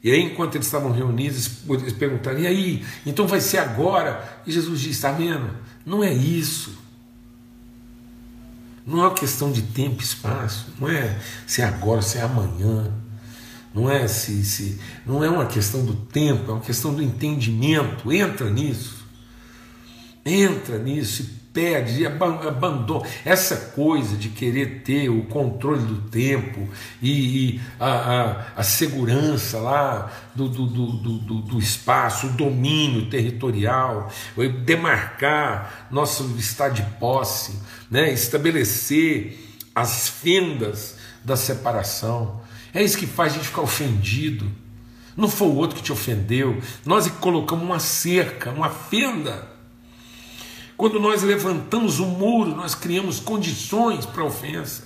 E 0.06 0.12
aí, 0.12 0.22
enquanto 0.22 0.54
eles 0.54 0.68
estavam 0.68 0.92
reunidos, 0.92 1.50
eles 1.68 1.92
perguntaram: 1.92 2.38
E 2.38 2.46
aí, 2.46 2.86
então 3.04 3.26
vai 3.26 3.40
ser 3.40 3.58
agora? 3.58 4.40
E 4.46 4.52
Jesus 4.52 4.78
disse: 4.78 4.92
Está 4.92 5.10
vendo? 5.10 5.50
Não 5.84 6.04
é 6.04 6.14
isso. 6.14 6.78
Não 8.86 9.00
é 9.00 9.08
uma 9.08 9.14
questão 9.14 9.50
de 9.50 9.62
tempo 9.62 10.00
e 10.00 10.04
espaço. 10.04 10.68
Não 10.78 10.88
é 10.88 11.18
se 11.44 11.60
é 11.60 11.64
agora, 11.64 12.02
se 12.02 12.18
é 12.18 12.22
amanhã. 12.22 12.88
Não 13.74 13.90
é 13.90 14.06
se, 14.06 14.44
se 14.44 14.80
não 15.04 15.24
é 15.24 15.28
uma 15.28 15.46
questão 15.46 15.84
do 15.84 15.94
tempo, 15.94 16.52
é 16.52 16.54
uma 16.54 16.62
questão 16.62 16.94
do 16.94 17.02
entendimento. 17.02 18.12
Entra 18.12 18.48
nisso. 18.48 19.04
Entra 20.24 20.78
nisso 20.78 21.22
e 21.22 21.35
perde, 21.56 22.04
abandona. 22.04 23.08
Essa 23.24 23.56
coisa 23.56 24.14
de 24.14 24.28
querer 24.28 24.82
ter 24.82 25.08
o 25.08 25.22
controle 25.22 25.80
do 25.86 26.02
tempo 26.10 26.68
e, 27.00 27.54
e 27.54 27.60
a, 27.80 27.86
a, 27.86 28.46
a, 28.56 28.62
segurança 28.62 29.58
lá 29.58 30.12
do, 30.34 30.50
do, 30.50 30.66
do, 30.66 30.92
do, 30.92 31.40
do 31.40 31.58
espaço, 31.58 32.26
o 32.26 32.32
domínio 32.32 33.08
territorial, 33.08 34.12
demarcar 34.66 35.86
nosso 35.90 36.36
estado 36.38 36.74
de 36.74 36.82
posse, 36.98 37.58
né? 37.90 38.12
estabelecer 38.12 39.56
as 39.74 40.10
fendas 40.10 40.98
da 41.24 41.36
separação. 41.36 42.42
É 42.74 42.82
isso 42.82 42.98
que 42.98 43.06
faz 43.06 43.32
a 43.32 43.36
gente 43.36 43.48
ficar 43.48 43.62
ofendido. 43.62 44.46
Não 45.16 45.30
foi 45.30 45.48
o 45.48 45.54
outro 45.54 45.76
que 45.76 45.82
te 45.82 45.92
ofendeu. 45.92 46.60
Nós 46.84 47.08
colocamos 47.08 47.64
uma 47.64 47.80
cerca, 47.80 48.50
uma 48.50 48.68
fenda 48.68 49.55
quando 50.76 51.00
nós 51.00 51.22
levantamos 51.22 51.98
o 51.98 52.06
muro, 52.06 52.54
nós 52.54 52.74
criamos 52.74 53.18
condições 53.18 54.04
para 54.04 54.22
a 54.22 54.26
ofensa. 54.26 54.84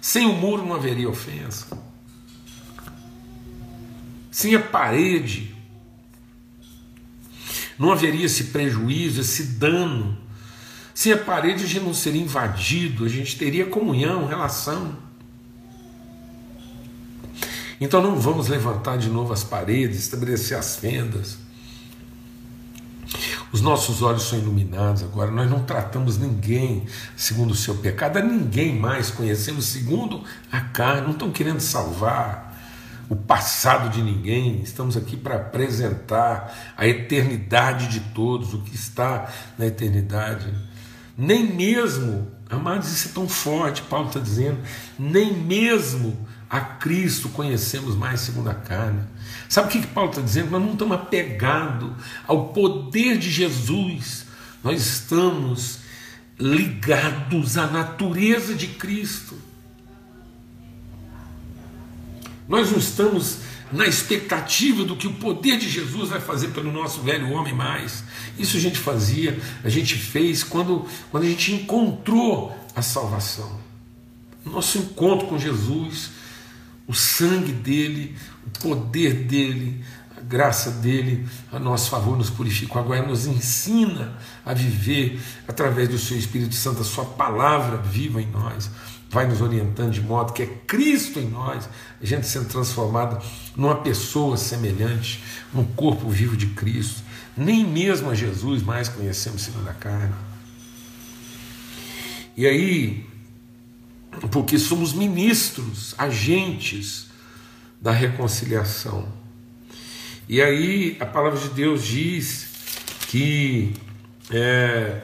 Sem 0.00 0.26
o 0.26 0.34
muro 0.34 0.64
não 0.64 0.74
haveria 0.74 1.08
ofensa. 1.08 1.66
Sem 4.30 4.54
a 4.54 4.60
parede, 4.60 5.56
não 7.78 7.90
haveria 7.90 8.26
esse 8.26 8.44
prejuízo, 8.44 9.20
esse 9.20 9.44
dano. 9.44 10.16
Sem 10.94 11.12
a 11.12 11.18
parede, 11.18 11.64
a 11.64 11.66
gente 11.66 11.84
não 11.84 11.94
seria 11.94 12.20
invadido, 12.20 13.04
a 13.04 13.08
gente 13.08 13.36
teria 13.38 13.66
comunhão, 13.66 14.26
relação. 14.26 14.96
Então 17.80 18.02
não 18.02 18.16
vamos 18.16 18.48
levantar 18.48 18.96
de 18.96 19.08
novo 19.08 19.32
as 19.32 19.44
paredes, 19.44 19.98
estabelecer 19.98 20.56
as 20.56 20.76
fendas. 20.76 21.38
Os 23.52 23.60
nossos 23.60 24.02
olhos 24.02 24.24
são 24.24 24.38
iluminados 24.38 25.02
agora, 25.02 25.30
nós 25.30 25.48
não 25.48 25.62
tratamos 25.62 26.18
ninguém 26.18 26.86
segundo 27.16 27.52
o 27.52 27.54
seu 27.54 27.76
pecado, 27.76 28.18
a 28.18 28.22
ninguém 28.22 28.78
mais 28.78 29.10
conhecemos 29.10 29.66
segundo 29.66 30.24
a 30.50 30.60
carne, 30.60 31.02
não 31.02 31.12
estão 31.12 31.30
querendo 31.30 31.60
salvar 31.60 32.46
o 33.08 33.14
passado 33.14 33.88
de 33.90 34.02
ninguém, 34.02 34.60
estamos 34.62 34.96
aqui 34.96 35.16
para 35.16 35.36
apresentar 35.36 36.74
a 36.76 36.86
eternidade 36.86 37.86
de 37.88 38.00
todos, 38.00 38.52
o 38.52 38.62
que 38.62 38.74
está 38.74 39.30
na 39.56 39.66
eternidade. 39.66 40.52
Nem 41.16 41.54
mesmo, 41.54 42.26
amados, 42.50 42.92
isso 42.92 43.08
é 43.08 43.12
tão 43.12 43.28
forte, 43.28 43.82
Paulo 43.82 44.08
está 44.08 44.18
dizendo, 44.18 44.58
nem 44.98 45.32
mesmo 45.32 46.16
a 46.48 46.60
Cristo 46.60 47.28
conhecemos 47.30 47.96
mais 47.96 48.20
segundo 48.20 48.48
a 48.48 48.54
carne. 48.54 49.02
Sabe 49.48 49.68
o 49.68 49.70
que, 49.70 49.80
que 49.80 49.86
Paulo 49.88 50.10
está 50.10 50.22
dizendo? 50.22 50.50
Nós 50.50 50.62
não 50.62 50.72
estamos 50.72 50.96
apegados 50.96 51.92
ao 52.26 52.48
poder 52.48 53.18
de 53.18 53.30
Jesus 53.30 54.26
Nós 54.62 54.84
estamos 54.84 55.78
ligados 56.38 57.56
à 57.56 57.66
natureza 57.66 58.54
de 58.54 58.66
Cristo. 58.66 59.38
Nós 62.48 62.70
não 62.70 62.78
estamos 62.78 63.38
na 63.72 63.86
expectativa 63.86 64.84
do 64.84 64.96
que 64.96 65.06
o 65.06 65.14
poder 65.14 65.58
de 65.58 65.68
Jesus 65.68 66.10
vai 66.10 66.20
fazer 66.20 66.48
pelo 66.48 66.72
nosso 66.72 67.00
velho 67.00 67.30
homem 67.32 67.54
mais. 67.54 68.04
Isso 68.38 68.56
a 68.56 68.60
gente 68.60 68.78
fazia, 68.78 69.40
a 69.64 69.68
gente 69.68 69.94
fez 69.96 70.44
quando, 70.44 70.86
quando 71.10 71.24
a 71.24 71.28
gente 71.28 71.52
encontrou 71.52 72.56
a 72.74 72.82
salvação. 72.82 73.60
Nosso 74.44 74.78
encontro 74.78 75.26
com 75.26 75.38
Jesus, 75.38 76.10
o 76.86 76.94
sangue 76.94 77.52
dele, 77.52 78.16
o 78.46 78.60
poder 78.60 79.14
dele, 79.24 79.84
a 80.16 80.20
graça 80.20 80.70
dele 80.70 81.26
a 81.52 81.58
nosso 81.58 81.90
favor 81.90 82.16
nos 82.16 82.30
purifica. 82.30 82.78
Agora 82.78 83.06
nos 83.06 83.26
ensina 83.26 84.16
a 84.44 84.54
viver 84.54 85.20
através 85.46 85.88
do 85.88 85.98
seu 85.98 86.16
Espírito 86.16 86.54
Santo, 86.54 86.82
a 86.82 86.84
sua 86.84 87.04
palavra 87.04 87.76
viva 87.78 88.20
em 88.20 88.30
nós 88.30 88.70
vai 89.08 89.26
nos 89.26 89.40
orientando 89.40 89.92
de 89.92 90.00
modo 90.00 90.32
que 90.32 90.42
é 90.42 90.46
Cristo 90.66 91.18
em 91.18 91.28
nós, 91.28 91.68
a 92.00 92.04
gente 92.04 92.26
sendo 92.26 92.48
transformado 92.48 93.24
numa 93.56 93.76
pessoa 93.76 94.36
semelhante, 94.36 95.22
num 95.54 95.64
corpo 95.64 96.08
vivo 96.08 96.36
de 96.36 96.48
Cristo. 96.48 97.02
Nem 97.36 97.64
mesmo 97.64 98.10
a 98.10 98.14
Jesus 98.14 98.62
mais 98.62 98.88
conhecemos 98.88 99.42
segundo 99.42 99.68
a 99.68 99.72
carne. 99.72 100.14
E 102.36 102.46
aí, 102.46 103.06
porque 104.30 104.58
somos 104.58 104.92
ministros, 104.92 105.94
agentes 105.98 107.06
da 107.80 107.90
reconciliação. 107.90 109.08
E 110.28 110.42
aí 110.42 110.96
a 111.00 111.06
palavra 111.06 111.38
de 111.38 111.50
Deus 111.50 111.84
diz 111.84 112.48
que 113.08 113.74
é, 114.30 115.02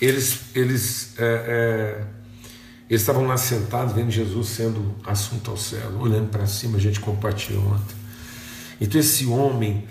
eles, 0.00 0.40
eles 0.54 1.14
é, 1.18 1.24
é, 1.24 2.14
eles 2.88 3.00
estavam 3.00 3.26
lá 3.26 3.36
sentados, 3.36 3.94
vendo 3.94 4.10
Jesus 4.10 4.48
sendo 4.48 4.94
assunto 5.04 5.50
ao 5.50 5.56
céu, 5.56 5.90
olhando 5.98 6.28
para 6.28 6.46
cima, 6.46 6.76
a 6.76 6.80
gente 6.80 7.00
compartilhou 7.00 7.66
ontem. 7.66 7.96
Então, 8.80 9.00
esse 9.00 9.26
homem, 9.26 9.84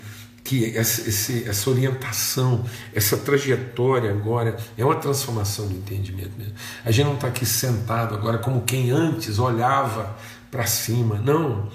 que 0.44 0.76
essa, 0.76 1.08
essa 1.48 1.70
orientação, 1.70 2.66
essa 2.92 3.16
trajetória 3.16 4.10
agora 4.10 4.58
é 4.76 4.84
uma 4.84 4.96
transformação 4.96 5.66
do 5.66 5.74
entendimento 5.74 6.32
mesmo. 6.36 6.52
A 6.84 6.90
gente 6.90 7.06
não 7.06 7.14
está 7.14 7.28
aqui 7.28 7.46
sentado 7.46 8.14
agora 8.14 8.36
como 8.36 8.60
quem 8.60 8.90
antes 8.90 9.38
olhava 9.38 10.14
para 10.50 10.66
cima, 10.66 11.18
não. 11.18 11.70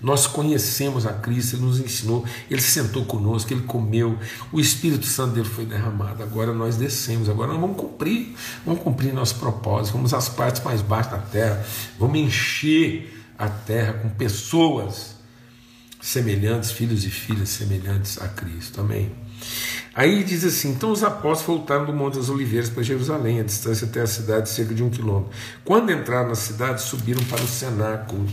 Nós 0.00 0.26
conhecemos 0.26 1.04
a 1.04 1.12
Cristo, 1.12 1.56
Ele 1.56 1.64
nos 1.64 1.80
ensinou, 1.80 2.24
Ele 2.48 2.60
sentou 2.60 3.04
conosco, 3.04 3.52
Ele 3.52 3.62
comeu, 3.62 4.16
o 4.52 4.60
Espírito 4.60 5.06
Santo 5.06 5.34
dele 5.34 5.48
foi 5.48 5.66
derramado. 5.66 6.22
Agora 6.22 6.52
nós 6.52 6.76
descemos, 6.76 7.28
agora 7.28 7.52
nós 7.52 7.60
vamos 7.60 7.76
cumprir, 7.76 8.36
vamos 8.64 8.82
cumprir 8.82 9.12
nosso 9.12 9.34
propósito, 9.36 9.94
vamos 9.94 10.14
às 10.14 10.28
partes 10.28 10.62
mais 10.62 10.80
baixas 10.80 11.12
da 11.12 11.18
terra, 11.18 11.64
vamos 11.98 12.18
encher 12.18 13.26
a 13.36 13.48
terra 13.48 13.94
com 13.94 14.08
pessoas 14.10 15.11
semelhantes, 16.02 16.72
filhos 16.72 17.04
e 17.04 17.10
filhas 17.10 17.48
semelhantes 17.48 18.20
a 18.20 18.26
Cristo. 18.26 18.80
Amém. 18.80 19.12
Aí 19.94 20.24
diz 20.24 20.44
assim: 20.44 20.70
então 20.70 20.90
os 20.90 21.04
apóstolos 21.04 21.58
voltaram 21.58 21.86
do 21.86 21.92
Monte 21.92 22.16
das 22.16 22.28
Oliveiras 22.28 22.68
para 22.68 22.82
Jerusalém, 22.82 23.40
a 23.40 23.44
distância 23.44 23.86
até 23.86 24.00
a 24.00 24.06
cidade 24.06 24.50
cerca 24.50 24.74
de 24.74 24.82
um 24.82 24.90
quilômetro. 24.90 25.30
Quando 25.64 25.92
entraram 25.92 26.28
na 26.28 26.34
cidade, 26.34 26.82
subiram 26.82 27.22
para 27.24 27.42
o 27.42 27.46
cenáculo 27.46 28.26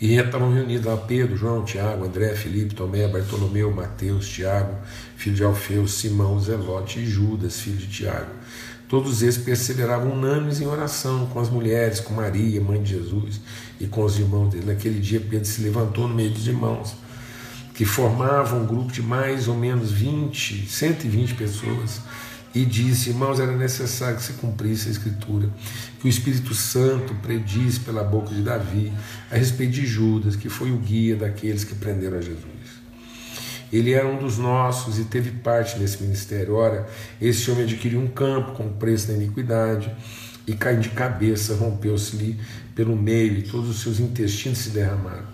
e 0.00 0.16
estavam 0.16 0.52
reunidos 0.52 0.86
lá 0.86 0.96
Pedro, 0.96 1.36
João, 1.36 1.64
Tiago, 1.64 2.04
André, 2.04 2.34
Felipe, 2.34 2.74
Tomé, 2.74 3.06
Bartolomeu, 3.06 3.70
Mateus, 3.70 4.28
Tiago, 4.28 4.76
filho 5.16 5.36
de 5.36 5.44
Alfeu, 5.44 5.86
Simão, 5.86 6.40
Zelote 6.40 6.98
e 6.98 7.06
Judas, 7.06 7.60
filho 7.60 7.76
de 7.76 7.88
Tiago. 7.88 8.30
Todos 8.88 9.22
eles 9.22 9.38
perseveravam 9.38 10.12
unânimes 10.12 10.60
em 10.60 10.66
oração 10.66 11.26
com 11.26 11.40
as 11.40 11.48
mulheres, 11.48 11.98
com 11.98 12.12
Maria, 12.12 12.60
mãe 12.60 12.82
de 12.82 12.90
Jesus, 12.90 13.40
e 13.82 13.88
com 13.88 14.04
os 14.04 14.16
irmãos 14.16 14.50
dele. 14.50 14.66
Naquele 14.66 15.00
dia, 15.00 15.20
Pedro 15.20 15.44
se 15.44 15.60
levantou 15.60 16.06
no 16.06 16.14
meio 16.14 16.30
dos 16.30 16.46
irmãos, 16.46 16.94
que 17.74 17.84
formavam 17.84 18.62
um 18.62 18.66
grupo 18.66 18.92
de 18.92 19.02
mais 19.02 19.48
ou 19.48 19.56
menos 19.56 19.90
20, 19.90 20.68
120 20.68 21.34
pessoas 21.34 22.00
e 22.54 22.64
disse: 22.64 23.10
Irmãos, 23.10 23.40
era 23.40 23.56
necessário 23.56 24.16
que 24.16 24.22
se 24.22 24.34
cumprisse 24.34 24.88
a 24.88 24.92
Escritura, 24.92 25.48
que 25.98 26.06
o 26.06 26.08
Espírito 26.08 26.54
Santo 26.54 27.14
predisse 27.16 27.80
pela 27.80 28.04
boca 28.04 28.32
de 28.32 28.42
Davi 28.42 28.92
a 29.30 29.36
respeito 29.36 29.72
de 29.72 29.84
Judas, 29.84 30.36
que 30.36 30.48
foi 30.48 30.70
o 30.70 30.76
guia 30.76 31.16
daqueles 31.16 31.64
que 31.64 31.74
prenderam 31.74 32.18
a 32.18 32.20
Jesus. 32.20 32.44
Ele 33.72 33.92
era 33.92 34.06
um 34.06 34.18
dos 34.18 34.36
nossos 34.36 34.98
e 34.98 35.04
teve 35.04 35.30
parte 35.30 35.78
nesse 35.78 36.02
ministério. 36.02 36.54
Ora, 36.54 36.86
esse 37.20 37.50
homem 37.50 37.64
adquiriu 37.64 38.00
um 38.00 38.06
campo 38.06 38.52
com 38.52 38.66
o 38.66 38.72
preço 38.72 39.08
da 39.08 39.14
iniquidade 39.14 39.90
e 40.46 40.54
caindo 40.54 40.82
de 40.82 40.88
cabeça, 40.90 41.54
rompeu-se-lhe 41.54 42.38
pelo 42.74 42.96
meio 42.96 43.38
e 43.38 43.42
todos 43.42 43.68
os 43.68 43.80
seus 43.80 44.00
intestinos 44.00 44.58
se 44.58 44.70
derramaram. 44.70 45.24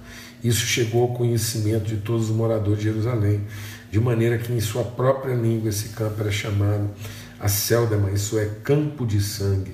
Isso 0.42 0.66
chegou 0.66 1.02
ao 1.02 1.14
conhecimento 1.14 1.86
de 1.86 1.96
todos 1.96 2.30
os 2.30 2.36
moradores 2.36 2.78
de 2.78 2.84
Jerusalém 2.84 3.40
de 3.90 3.98
maneira 3.98 4.38
que 4.38 4.52
em 4.52 4.60
sua 4.60 4.84
própria 4.84 5.34
língua 5.34 5.70
esse 5.70 5.90
campo 5.90 6.20
era 6.20 6.30
chamado 6.30 6.90
a 7.40 7.48
Céldama, 7.48 8.10
isso 8.10 8.38
é 8.38 8.46
campo 8.62 9.06
de 9.06 9.20
sangue. 9.20 9.72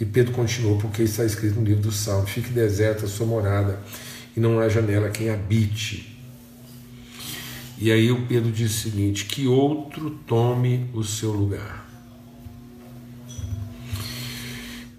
E 0.00 0.04
Pedro 0.04 0.32
continuou, 0.32 0.78
porque 0.78 1.02
está 1.02 1.24
escrito 1.24 1.56
no 1.56 1.66
livro 1.66 1.82
do 1.82 1.92
Salmo: 1.92 2.26
fique 2.26 2.50
deserta 2.50 3.04
a 3.04 3.08
sua 3.08 3.26
morada, 3.26 3.80
e 4.36 4.40
não 4.40 4.58
há 4.58 4.68
janela 4.68 5.10
quem 5.10 5.28
habite. 5.28 6.16
E 7.78 7.90
aí 7.90 8.10
o 8.10 8.26
Pedro 8.26 8.50
diz 8.50 8.70
o 8.70 8.78
seguinte: 8.78 9.26
que 9.26 9.46
outro 9.46 10.10
tome 10.26 10.88
o 10.94 11.04
seu 11.04 11.32
lugar. 11.32 11.89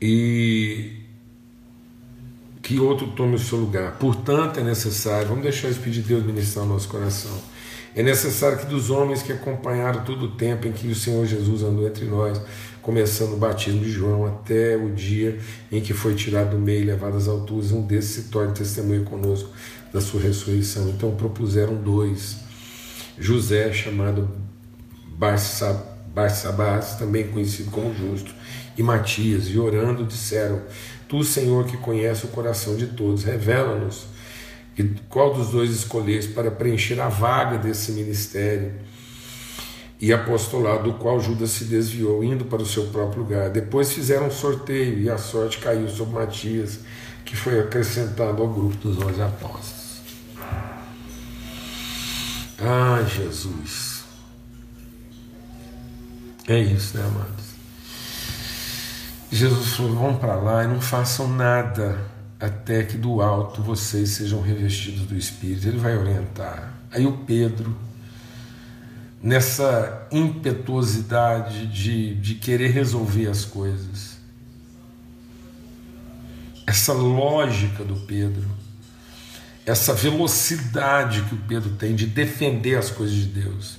E 0.02 0.98
que 2.62 2.80
outro 2.80 3.08
tome 3.12 3.36
o 3.36 3.40
seu 3.40 3.58
lugar. 3.58 3.98
Portanto, 3.98 4.60
é 4.60 4.64
necessário, 4.64 5.28
vamos 5.28 5.44
deixar 5.44 5.68
o 5.68 5.72
Espírito 5.72 6.02
de 6.02 6.08
Deus 6.08 6.26
ministrar 6.26 6.66
o 6.66 6.68
nosso 6.68 6.88
coração 6.88 7.52
é 7.94 8.02
necessário 8.02 8.58
que 8.58 8.66
dos 8.66 8.90
homens 8.90 9.22
que 9.22 9.34
acompanharam 9.34 10.06
todo 10.06 10.24
o 10.24 10.32
tempo 10.32 10.66
em 10.66 10.72
que 10.72 10.88
o 10.88 10.96
Senhor 10.96 11.26
Jesus 11.26 11.62
andou 11.62 11.86
entre 11.86 12.06
nós, 12.06 12.42
começando 12.82 13.34
o 13.34 13.38
batismo 13.38 13.82
de 13.82 13.92
João 13.92 14.26
até 14.26 14.78
o 14.78 14.90
dia 14.92 15.38
em 15.70 15.82
que 15.82 15.94
foi 15.94 16.16
tirado 16.16 16.52
do 16.52 16.58
meio 16.58 16.84
e 16.84 16.86
levado 16.86 17.18
às 17.18 17.28
alturas, 17.28 17.74
um 17.74 17.82
desses 17.82 18.12
se 18.12 18.24
torne 18.30 18.54
testemunho 18.54 19.04
conosco 19.04 19.50
da 19.92 20.00
sua 20.00 20.22
ressurreição. 20.22 20.88
Então 20.90 21.14
propuseram 21.16 21.76
dois, 21.76 22.38
José, 23.20 23.74
chamado 23.74 24.30
Barsabás, 25.18 26.96
também 26.98 27.28
conhecido 27.28 27.72
como 27.72 27.94
Justo, 27.94 28.34
e 28.82 28.84
Matias, 28.84 29.48
e 29.48 29.58
orando 29.58 30.04
disseram: 30.04 30.62
Tu, 31.08 31.24
Senhor, 31.24 31.66
que 31.66 31.78
conhece 31.78 32.26
o 32.26 32.30
coração 32.30 32.76
de 32.76 32.88
todos, 32.88 33.24
revela-nos 33.24 34.08
qual 35.10 35.34
dos 35.34 35.50
dois 35.50 35.70
escolheis 35.70 36.26
para 36.26 36.50
preencher 36.50 37.00
a 37.00 37.08
vaga 37.08 37.58
desse 37.58 37.92
ministério 37.92 38.74
e 40.00 40.12
apostolado 40.12 40.92
do 40.92 40.98
qual 40.98 41.20
Judas 41.20 41.52
se 41.52 41.66
desviou, 41.66 42.24
indo 42.24 42.46
para 42.46 42.64
o 42.64 42.66
seu 42.66 42.88
próprio 42.88 43.22
lugar. 43.22 43.52
Depois 43.52 43.94
fizeram 43.94 44.28
um 44.28 44.32
sorteio 44.32 44.98
e 44.98 45.10
a 45.10 45.18
sorte 45.18 45.60
caiu 45.60 45.88
sobre 45.88 46.16
Matias, 46.16 46.80
que 47.24 47.36
foi 47.36 47.60
acrescentado 47.60 48.42
ao 48.42 48.50
grupo 48.50 48.76
dos 48.78 48.98
onze 48.98 49.22
apóstolos. 49.22 50.02
Ah, 52.60 53.06
Jesus. 53.08 54.04
É 56.48 56.58
isso, 56.58 56.98
né, 56.98 57.04
amados? 57.04 57.51
Jesus 59.32 59.76
falou: 59.76 59.96
vão 59.96 60.18
para 60.18 60.36
lá 60.36 60.64
e 60.64 60.68
não 60.68 60.82
façam 60.82 61.28
nada 61.28 62.06
até 62.40 62.84
que 62.84 62.98
do 62.98 63.22
alto 63.22 63.62
vocês 63.62 64.10
sejam 64.10 64.42
revestidos 64.42 65.06
do 65.06 65.16
Espírito. 65.16 65.68
Ele 65.68 65.78
vai 65.78 65.96
orientar. 65.96 66.74
Aí 66.92 67.06
o 67.06 67.20
Pedro, 67.20 67.74
nessa 69.24 70.08
impetuosidade 70.12 71.68
de, 71.68 72.16
de 72.16 72.36
querer 72.36 72.72
resolver 72.72 73.28
as 73.28 73.46
coisas, 73.46 74.18
essa 76.68 76.92
lógica 76.92 77.84
do 77.84 77.96
Pedro, 77.96 78.50
essa 79.66 79.94
velocidade 79.94 81.22
que 81.24 81.36
o 81.36 81.38
Pedro 81.38 81.70
tem 81.72 81.96
de 81.96 82.08
defender 82.08 82.78
as 82.78 82.90
coisas 82.90 83.16
de 83.16 83.26
Deus, 83.26 83.78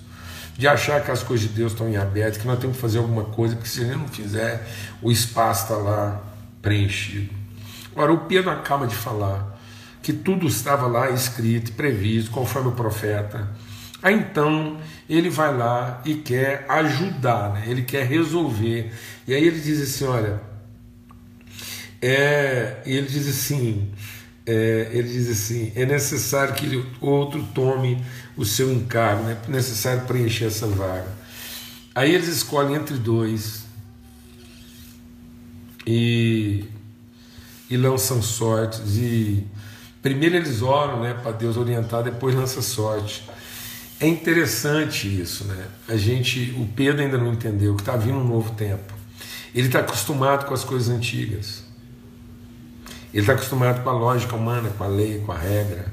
de 0.56 0.68
achar 0.68 1.02
que 1.02 1.10
as 1.10 1.22
coisas 1.22 1.48
de 1.48 1.54
Deus 1.54 1.72
estão 1.72 1.88
em 1.88 1.96
aberto, 1.96 2.38
que 2.38 2.46
nós 2.46 2.58
temos 2.58 2.76
que 2.76 2.82
fazer 2.82 2.98
alguma 2.98 3.24
coisa, 3.24 3.56
porque 3.56 3.68
se 3.68 3.80
ele 3.80 3.96
não 3.96 4.08
fizer, 4.08 4.66
o 5.00 5.10
espaço 5.10 5.64
está 5.64 5.76
lá 5.76 6.22
preenchido. 6.60 7.30
Ora, 7.94 8.12
o 8.12 8.18
Pedro 8.20 8.50
acaba 8.50 8.86
de 8.86 8.94
falar 8.94 9.58
que 10.02 10.12
tudo 10.12 10.46
estava 10.46 10.86
lá 10.86 11.10
escrito, 11.10 11.72
previsto, 11.72 12.30
conforme 12.30 12.68
o 12.68 12.72
profeta. 12.72 13.48
Aí 14.02 14.14
então 14.14 14.78
ele 15.08 15.30
vai 15.30 15.56
lá 15.56 16.00
e 16.04 16.16
quer 16.16 16.66
ajudar, 16.68 17.52
né? 17.52 17.64
ele 17.68 17.82
quer 17.82 18.04
resolver. 18.04 18.92
E 19.26 19.34
aí 19.34 19.44
ele 19.44 19.60
diz 19.60 19.80
assim: 19.80 20.04
olha, 20.06 20.40
é, 22.00 22.82
ele 22.84 23.06
diz 23.06 23.28
assim, 23.28 23.92
é, 24.46 24.90
ele 24.92 25.08
diz 25.08 25.30
assim, 25.30 25.72
é 25.74 25.86
necessário 25.86 26.54
que 26.54 26.84
outro 27.00 27.42
tome 27.54 28.02
o 28.36 28.44
seu 28.44 28.72
encargo, 28.72 29.24
né? 29.24 29.38
é 29.46 29.50
necessário 29.50 30.02
preencher 30.02 30.46
essa 30.46 30.66
vaga. 30.66 31.08
Aí 31.94 32.14
eles 32.14 32.28
escolhem 32.28 32.76
entre 32.76 32.96
dois 32.96 33.64
e, 35.86 36.64
e 37.68 37.76
lançam 37.76 38.22
sortes. 38.22 38.96
E 38.96 39.46
primeiro 40.00 40.36
eles 40.36 40.62
oram 40.62 41.00
né, 41.00 41.14
para 41.14 41.32
Deus 41.32 41.56
orientar, 41.56 42.02
depois 42.02 42.34
lança 42.34 42.62
sorte. 42.62 43.24
É 44.00 44.06
interessante 44.08 45.06
isso, 45.06 45.44
né? 45.44 45.66
A 45.86 45.96
gente, 45.96 46.52
o 46.58 46.66
Pedro 46.74 47.02
ainda 47.02 47.16
não 47.16 47.32
entendeu 47.32 47.76
que 47.76 47.82
está 47.82 47.96
vindo 47.96 48.18
um 48.18 48.26
novo 48.26 48.52
tempo. 48.54 48.92
Ele 49.54 49.68
está 49.68 49.78
acostumado 49.78 50.46
com 50.46 50.54
as 50.54 50.64
coisas 50.64 50.88
antigas. 50.88 51.61
Ele 53.12 53.20
está 53.22 53.34
acostumado 53.34 53.82
com 53.82 53.90
a 53.90 53.92
lógica 53.92 54.34
humana, 54.34 54.70
com 54.70 54.84
a 54.84 54.86
lei, 54.86 55.20
com 55.20 55.32
a 55.32 55.38
regra. 55.38 55.92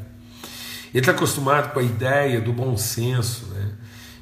Ele 0.93 0.99
está 0.99 1.11
acostumado 1.11 1.73
com 1.73 1.79
a 1.79 1.83
ideia 1.83 2.39
do 2.39 2.53
bom 2.53 2.75
senso, 2.77 3.45
né? 3.47 3.71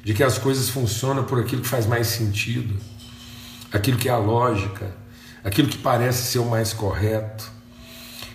de 0.04 0.14
que 0.14 0.22
as 0.22 0.38
coisas 0.38 0.68
funcionam 0.68 1.24
por 1.24 1.38
aquilo 1.38 1.62
que 1.62 1.68
faz 1.68 1.86
mais 1.86 2.08
sentido, 2.08 2.76
aquilo 3.72 3.98
que 3.98 4.08
é 4.08 4.12
a 4.12 4.18
lógica, 4.18 4.90
aquilo 5.44 5.68
que 5.68 5.78
parece 5.78 6.30
ser 6.30 6.38
o 6.38 6.46
mais 6.46 6.72
correto. 6.72 7.57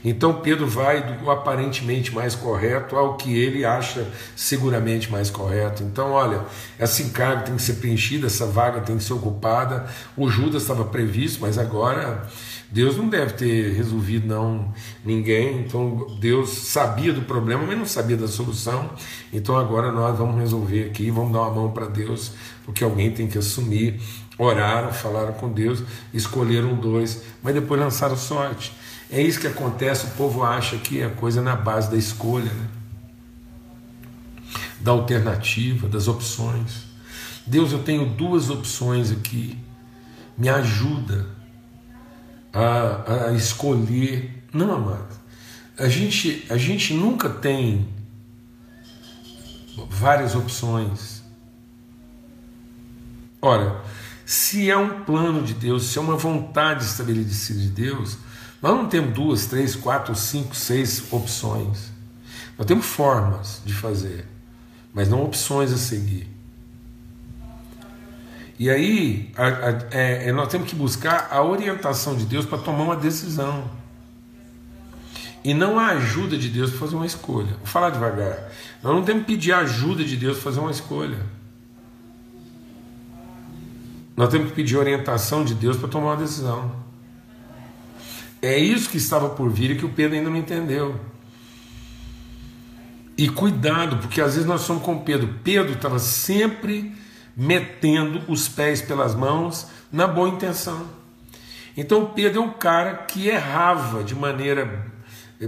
Então 0.03 0.41
Pedro 0.41 0.67
vai 0.67 1.01
do 1.01 1.31
aparentemente 1.31 2.13
mais 2.13 2.35
correto 2.35 2.95
ao 2.97 3.15
que 3.15 3.37
ele 3.37 3.63
acha 3.63 4.05
seguramente 4.35 5.09
mais 5.09 5.29
correto. 5.29 5.81
Então, 5.83 6.11
olha, 6.11 6.41
essa 6.77 7.01
encargo 7.01 7.45
tem 7.45 7.55
que 7.55 7.61
ser 7.61 7.75
preenchida, 7.75 8.27
essa 8.27 8.45
vaga 8.45 8.81
tem 8.81 8.97
que 8.97 9.03
ser 9.03 9.13
ocupada. 9.13 9.85
O 10.17 10.29
Judas 10.29 10.63
estava 10.63 10.83
previsto, 10.83 11.39
mas 11.41 11.57
agora 11.57 12.27
Deus 12.73 12.97
não 12.97 13.07
deve 13.07 13.33
ter 13.33 13.73
resolvido 13.73 14.27
não 14.27 14.73
ninguém. 15.05 15.59
Então 15.59 16.07
Deus 16.19 16.49
sabia 16.49 17.13
do 17.13 17.21
problema, 17.21 17.63
mas 17.65 17.77
não 17.77 17.85
sabia 17.85 18.17
da 18.17 18.27
solução. 18.27 18.89
Então 19.31 19.55
agora 19.55 19.91
nós 19.91 20.17
vamos 20.17 20.37
resolver 20.37 20.85
aqui, 20.85 21.11
vamos 21.11 21.31
dar 21.31 21.41
uma 21.43 21.51
mão 21.51 21.71
para 21.71 21.85
Deus, 21.85 22.31
porque 22.65 22.83
alguém 22.83 23.11
tem 23.11 23.27
que 23.27 23.37
assumir. 23.37 24.01
Oraram, 24.35 24.91
falaram 24.91 25.33
com 25.33 25.47
Deus, 25.47 25.83
escolheram 26.11 26.73
dois, 26.73 27.21
mas 27.43 27.53
depois 27.53 27.79
lançaram 27.79 28.17
sorte. 28.17 28.73
É 29.13 29.21
isso 29.21 29.39
que 29.39 29.45
acontece, 29.45 30.07
o 30.07 30.09
povo 30.11 30.41
acha 30.43 30.75
que 30.75 30.99
é 30.99 31.07
coisa 31.07 31.39
na 31.39 31.55
base 31.55 31.91
da 31.91 31.95
escolha, 31.95 32.51
né? 32.51 32.67
da 34.79 34.91
alternativa, 34.91 35.87
das 35.87 36.07
opções. 36.07 36.85
Deus, 37.45 37.71
eu 37.71 37.83
tenho 37.83 38.09
duas 38.09 38.49
opções 38.49 39.11
aqui, 39.11 39.55
me 40.35 40.49
ajuda 40.49 41.27
a, 42.51 43.27
a 43.27 43.33
escolher. 43.33 44.47
Não, 44.51 44.73
amado, 44.73 45.15
a 45.77 45.87
gente, 45.87 46.47
a 46.49 46.57
gente 46.57 46.95
nunca 46.95 47.29
tem 47.29 47.87
várias 49.91 50.33
opções. 50.33 51.23
Ora, 53.39 53.79
se 54.25 54.71
é 54.71 54.77
um 54.77 55.03
plano 55.03 55.43
de 55.43 55.53
Deus, 55.53 55.83
se 55.83 55.99
é 55.99 56.01
uma 56.01 56.17
vontade 56.17 56.83
estabelecida 56.83 57.59
de 57.59 57.69
Deus, 57.69 58.17
nós 58.63 58.77
não 58.77 58.87
temos 58.87 59.13
duas, 59.13 59.45
três, 59.45 59.75
quatro, 59.75 60.15
cinco, 60.15 60.55
seis 60.55 61.11
opções. 61.11 61.91
Nós 62.57 62.65
temos 62.65 62.85
formas 62.85 63.61
de 63.65 63.73
fazer, 63.73 64.25
mas 64.93 65.09
não 65.09 65.21
opções 65.21 65.73
a 65.73 65.77
seguir. 65.77 66.29
E 68.57 68.69
aí 68.69 69.33
a, 69.35 69.47
a, 69.47 69.69
é, 69.91 70.29
é 70.29 70.31
nós 70.31 70.47
temos 70.47 70.69
que 70.69 70.77
buscar 70.77 71.27
a 71.29 71.43
orientação 71.43 72.15
de 72.15 72.23
Deus 72.23 72.45
para 72.45 72.57
tomar 72.57 72.83
uma 72.85 72.95
decisão. 72.95 73.69
E 75.43 75.53
não 75.53 75.77
a 75.77 75.87
ajuda 75.87 76.37
de 76.37 76.47
Deus 76.47 76.69
para 76.69 76.79
fazer 76.79 76.95
uma 76.95 77.05
escolha. 77.05 77.57
Vou 77.57 77.65
falar 77.65 77.89
devagar. 77.89 78.49
Nós 78.81 78.95
não 78.95 79.03
temos 79.03 79.25
que 79.25 79.33
pedir 79.33 79.51
a 79.51 79.57
ajuda 79.59 80.05
de 80.05 80.15
Deus 80.15 80.35
para 80.37 80.43
fazer 80.43 80.61
uma 80.61 80.71
escolha. 80.71 81.19
Nós 84.15 84.29
temos 84.29 84.51
que 84.51 84.55
pedir 84.55 84.77
orientação 84.77 85.43
de 85.43 85.53
Deus 85.53 85.75
para 85.75 85.89
tomar 85.89 86.11
uma 86.11 86.17
decisão. 86.17 86.82
É 88.43 88.57
isso 88.57 88.89
que 88.89 88.97
estava 88.97 89.29
por 89.29 89.49
vir 89.49 89.71
e 89.71 89.77
que 89.77 89.85
o 89.85 89.89
Pedro 89.89 90.17
ainda 90.17 90.29
não 90.29 90.35
entendeu. 90.35 90.99
E 93.17 93.29
cuidado, 93.29 93.99
porque 93.99 94.19
às 94.19 94.33
vezes 94.33 94.45
nós 94.45 94.59
somos 94.61 94.83
com 94.83 94.99
Pedro. 94.99 95.35
Pedro 95.45 95.71
estava 95.71 95.97
sempre 95.97 96.93
metendo 97.37 98.21
os 98.27 98.49
pés 98.49 98.81
pelas 98.81 99.15
mãos 99.15 99.67
na 99.89 100.05
boa 100.07 100.27
intenção. 100.27 100.85
Então 101.77 102.07
Pedro 102.07 102.41
é 102.41 102.43
um 102.43 102.51
cara 102.51 102.95
que 102.95 103.29
errava 103.29 104.03
de 104.03 104.13
maneira 104.13 104.91
é, 105.39 105.45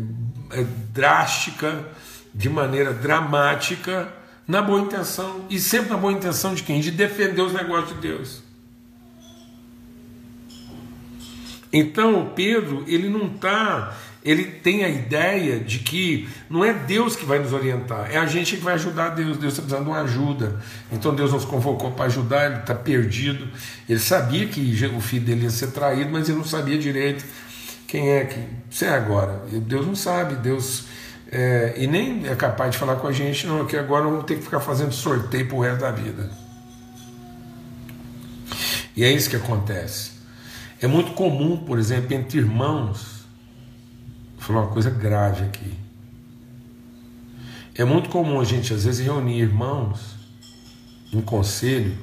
é, 0.51 0.65
drástica, 0.93 1.89
de 2.33 2.49
maneira 2.49 2.93
dramática, 2.93 4.07
na 4.47 4.61
boa 4.61 4.79
intenção. 4.79 5.45
E 5.49 5.59
sempre 5.59 5.89
na 5.89 5.97
boa 5.97 6.13
intenção 6.13 6.55
de 6.55 6.63
quem? 6.63 6.79
De 6.79 6.91
defender 6.91 7.41
os 7.41 7.51
negócios 7.51 7.89
de 7.89 8.07
Deus. 8.07 8.44
Então 11.77 12.31
Pedro, 12.33 12.85
ele 12.87 13.09
não 13.09 13.25
está, 13.27 13.93
ele 14.23 14.45
tem 14.45 14.85
a 14.85 14.87
ideia 14.87 15.59
de 15.59 15.79
que 15.79 16.25
não 16.49 16.63
é 16.63 16.71
Deus 16.71 17.17
que 17.17 17.25
vai 17.25 17.37
nos 17.37 17.51
orientar, 17.51 18.09
é 18.09 18.15
a 18.15 18.25
gente 18.25 18.55
que 18.55 18.63
vai 18.63 18.75
ajudar 18.75 19.09
Deus. 19.09 19.37
Deus 19.37 19.51
está 19.51 19.61
precisando 19.61 19.83
de 19.83 19.89
uma 19.89 19.99
ajuda. 20.01 20.61
Então 20.89 21.13
Deus 21.13 21.33
nos 21.33 21.43
convocou 21.43 21.91
para 21.91 22.05
ajudar, 22.05 22.45
ele 22.45 22.61
está 22.61 22.73
perdido. 22.73 23.45
Ele 23.89 23.99
sabia 23.99 24.47
que 24.47 24.61
o 24.95 25.01
filho 25.01 25.25
dele 25.25 25.43
ia 25.43 25.49
ser 25.49 25.71
traído, 25.71 26.09
mas 26.11 26.29
ele 26.29 26.37
não 26.37 26.45
sabia 26.45 26.77
direito 26.77 27.25
quem 27.85 28.09
é 28.09 28.23
que. 28.23 28.39
Você 28.69 28.85
é 28.85 28.89
agora. 28.89 29.43
Deus 29.51 29.85
não 29.85 29.95
sabe, 29.95 30.35
Deus. 30.35 30.85
É, 31.29 31.73
e 31.75 31.87
nem 31.87 32.25
é 32.25 32.35
capaz 32.35 32.71
de 32.71 32.77
falar 32.77 32.95
com 32.95 33.07
a 33.07 33.11
gente, 33.11 33.45
não, 33.45 33.65
que 33.65 33.75
agora 33.75 34.05
vamos 34.05 34.23
ter 34.23 34.37
que 34.37 34.43
ficar 34.43 34.61
fazendo 34.61 34.93
sorteio 34.93 35.45
para 35.45 35.55
o 35.57 35.59
resto 35.59 35.81
da 35.81 35.91
vida. 35.91 36.31
E 38.95 39.03
é 39.03 39.11
isso 39.11 39.29
que 39.29 39.35
acontece. 39.35 40.14
É 40.81 40.87
muito 40.87 41.11
comum, 41.13 41.57
por 41.57 41.79
exemplo, 41.79 42.13
entre 42.13 42.39
irmãos, 42.39 43.25
vou 44.35 44.41
falar 44.41 44.61
uma 44.61 44.71
coisa 44.71 44.89
grave 44.89 45.45
aqui. 45.45 45.73
É 47.73 47.83
muito 47.83 48.09
comum 48.09 48.39
a 48.39 48.43
gente, 48.43 48.73
às 48.73 48.85
vezes, 48.85 49.05
reunir 49.05 49.39
irmãos 49.39 50.15
em 51.11 51.21
conselho 51.21 51.97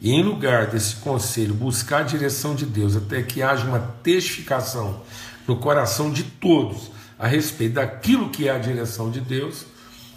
e, 0.00 0.10
em 0.12 0.22
lugar 0.22 0.66
desse 0.66 0.96
conselho, 0.96 1.54
buscar 1.54 2.00
a 2.00 2.02
direção 2.02 2.54
de 2.54 2.66
Deus 2.66 2.96
até 2.96 3.22
que 3.22 3.42
haja 3.42 3.66
uma 3.66 3.80
testificação 3.80 5.02
no 5.46 5.56
coração 5.56 6.10
de 6.12 6.24
todos 6.24 6.90
a 7.18 7.26
respeito 7.26 7.74
daquilo 7.74 8.28
que 8.28 8.48
é 8.48 8.50
a 8.50 8.58
direção 8.58 9.10
de 9.10 9.20
Deus, 9.20 9.66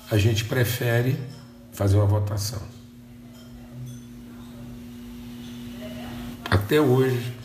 a 0.09 0.17
gente 0.17 0.45
prefere 0.45 1.17
fazer 1.71 1.97
uma 1.97 2.05
votação. 2.05 2.61
Até 6.49 6.81
hoje, 6.81 7.36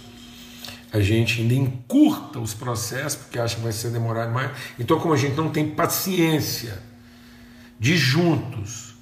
a 0.92 1.00
gente 1.00 1.40
ainda 1.40 1.54
encurta 1.54 2.38
os 2.38 2.52
processos, 2.52 3.16
porque 3.16 3.38
acha 3.38 3.56
que 3.56 3.62
vai 3.62 3.72
ser 3.72 3.90
demorado 3.90 4.30
mais. 4.30 4.50
Então, 4.78 5.00
como 5.00 5.14
a 5.14 5.16
gente 5.16 5.34
não 5.34 5.48
tem 5.48 5.70
paciência 5.70 6.78
de 7.80 7.96
juntos 7.96 8.94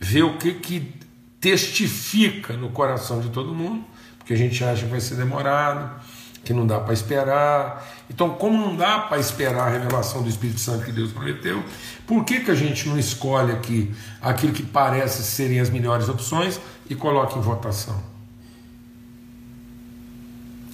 ver 0.00 0.22
o 0.22 0.38
que, 0.38 0.54
que 0.54 0.94
testifica 1.38 2.54
no 2.54 2.70
coração 2.70 3.20
de 3.20 3.28
todo 3.28 3.54
mundo, 3.54 3.84
porque 4.18 4.32
a 4.32 4.36
gente 4.36 4.64
acha 4.64 4.84
que 4.84 4.90
vai 4.90 5.00
ser 5.00 5.16
demorado, 5.16 6.02
que 6.42 6.54
não 6.54 6.66
dá 6.66 6.80
para 6.80 6.94
esperar. 6.94 7.86
Então, 8.08 8.30
como 8.30 8.58
não 8.58 8.74
dá 8.74 9.00
para 9.00 9.18
esperar 9.18 9.68
a 9.68 9.70
revelação 9.70 10.22
do 10.22 10.28
Espírito 10.30 10.60
Santo 10.60 10.84
que 10.84 10.92
Deus 10.92 11.12
prometeu, 11.12 11.62
por 12.06 12.24
que, 12.24 12.40
que 12.40 12.50
a 12.50 12.54
gente 12.54 12.88
não 12.88 12.98
escolhe 12.98 13.52
aqui 13.52 13.94
aquilo 14.22 14.54
que 14.54 14.62
parece 14.62 15.22
serem 15.22 15.60
as 15.60 15.68
melhores 15.68 16.08
opções 16.08 16.58
e 16.88 16.94
coloca 16.94 17.38
em 17.38 17.42
votação? 17.42 18.02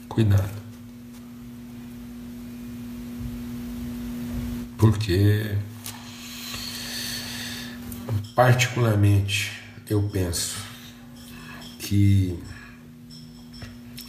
Cuidado. 0.08 0.59
Porque 4.80 5.44
particularmente 8.34 9.52
eu 9.88 10.02
penso 10.04 10.56
que 11.78 12.42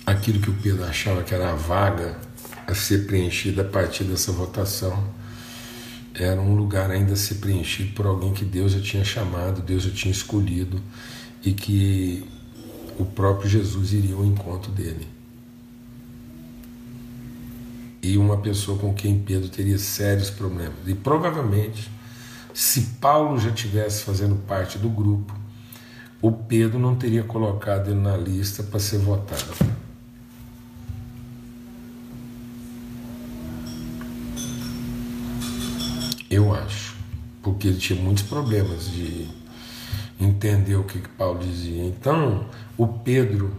aquilo 0.06 0.40
que 0.40 0.50
o 0.50 0.54
Pedro 0.54 0.86
achava 0.86 1.24
que 1.24 1.36
era 1.36 1.52
a 1.52 1.56
vaga 1.56 2.18
a 2.66 2.74
ser 2.74 3.06
preenchida 3.06 3.64
a 3.64 3.66
partir 3.66 4.06
dessa 4.06 4.32
votação 4.32 5.14
era 6.14 6.40
um 6.40 6.56
lugar 6.56 6.90
ainda 6.90 7.14
a 7.14 7.18
ser 7.18 7.36
preenchido 7.36 7.94
por 7.94 8.06
alguém 8.06 8.34
que 8.34 8.46
Deus 8.46 8.72
já 8.72 8.80
tinha 8.80 9.04
chamado, 9.04 9.62
Deus 9.62 9.84
já 9.84 9.92
tinha 9.92 10.12
escolhido 10.12 10.82
e 11.44 11.52
que 11.52 12.26
o 12.98 13.04
próprio 13.04 13.50
Jesus 13.50 13.92
iria 13.92 14.16
ao 14.16 14.26
encontro 14.26 14.72
dele 14.72 15.06
e 18.02 18.18
uma 18.18 18.38
pessoa 18.38 18.78
com 18.78 18.94
quem 18.94 19.20
Pedro 19.20 19.48
teria 19.50 19.78
sérios 19.78 20.30
problemas. 20.30 20.78
E 20.88 20.96
provavelmente, 20.96 21.90
se 22.54 22.82
Paulo 23.00 23.40
já 23.40 23.52
tivesse 23.52 24.04
fazendo 24.04 24.36
parte 24.48 24.78
do 24.78 24.90
grupo, 24.90 25.34
o 26.22 26.32
Pedro 26.32 26.80
não 26.80 26.96
teria 26.96 27.24
colocado 27.24 27.90
ele 27.90 28.00
na 28.00 28.18
lista 28.18 28.64
para 28.64 28.80
ser 28.80 29.00
votado. 29.00 29.82
Eu 36.30 36.54
acho, 36.54 36.96
porque 37.42 37.68
ele 37.68 37.78
tinha 37.78 38.02
muitos 38.02 38.24
problemas 38.24 38.90
de 38.90 39.28
entendeu 40.20 40.82
o 40.82 40.84
que, 40.84 41.00
que 41.00 41.10
Paulo 41.10 41.40
dizia. 41.40 41.84
Então, 41.84 42.46
o 42.78 42.88
Pedro 42.88 43.54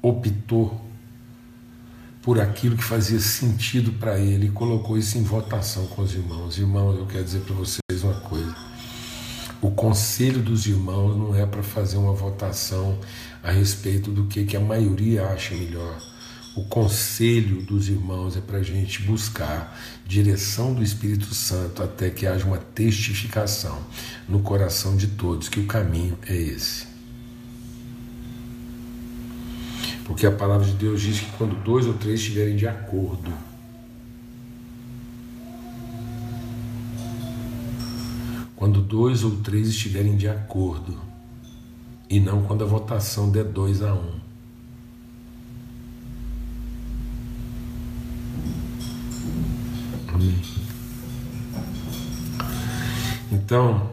optou 0.00 0.87
por 2.28 2.38
aquilo 2.38 2.76
que 2.76 2.84
fazia 2.84 3.18
sentido 3.18 3.90
para 3.90 4.18
ele 4.18 4.48
e 4.48 4.50
colocou 4.50 4.98
isso 4.98 5.16
em 5.16 5.22
votação 5.22 5.86
com 5.86 6.02
os 6.02 6.12
irmãos. 6.12 6.58
Irmãos, 6.58 6.98
eu 6.98 7.06
quero 7.06 7.24
dizer 7.24 7.40
para 7.40 7.54
vocês 7.54 8.04
uma 8.04 8.20
coisa. 8.20 8.54
O 9.62 9.70
conselho 9.70 10.42
dos 10.42 10.66
irmãos 10.66 11.16
não 11.16 11.34
é 11.34 11.46
para 11.46 11.62
fazer 11.62 11.96
uma 11.96 12.12
votação 12.12 12.98
a 13.42 13.50
respeito 13.50 14.10
do 14.10 14.26
que, 14.26 14.44
que 14.44 14.58
a 14.58 14.60
maioria 14.60 15.24
acha 15.24 15.54
melhor. 15.54 15.98
O 16.54 16.64
conselho 16.64 17.62
dos 17.62 17.88
irmãos 17.88 18.36
é 18.36 18.42
para 18.42 18.58
a 18.58 18.62
gente 18.62 19.00
buscar 19.04 19.80
direção 20.06 20.74
do 20.74 20.82
Espírito 20.82 21.34
Santo 21.34 21.82
até 21.82 22.10
que 22.10 22.26
haja 22.26 22.44
uma 22.44 22.58
testificação 22.58 23.80
no 24.28 24.40
coração 24.40 24.98
de 24.98 25.06
todos 25.06 25.48
que 25.48 25.60
o 25.60 25.66
caminho 25.66 26.18
é 26.26 26.36
esse. 26.36 26.87
Porque 30.08 30.26
a 30.26 30.32
palavra 30.32 30.66
de 30.66 30.72
Deus 30.72 31.02
diz 31.02 31.20
que 31.20 31.30
quando 31.36 31.54
dois 31.62 31.86
ou 31.86 31.92
três 31.92 32.18
estiverem 32.18 32.56
de 32.56 32.66
acordo, 32.66 33.30
quando 38.56 38.80
dois 38.80 39.22
ou 39.22 39.36
três 39.42 39.68
estiverem 39.68 40.16
de 40.16 40.26
acordo, 40.26 40.98
e 42.08 42.18
não 42.18 42.42
quando 42.42 42.64
a 42.64 42.66
votação 42.66 43.30
der 43.30 43.44
dois 43.44 43.82
a 43.82 43.92
um. 43.92 44.18
Amém. 50.08 50.40
Então, 53.30 53.90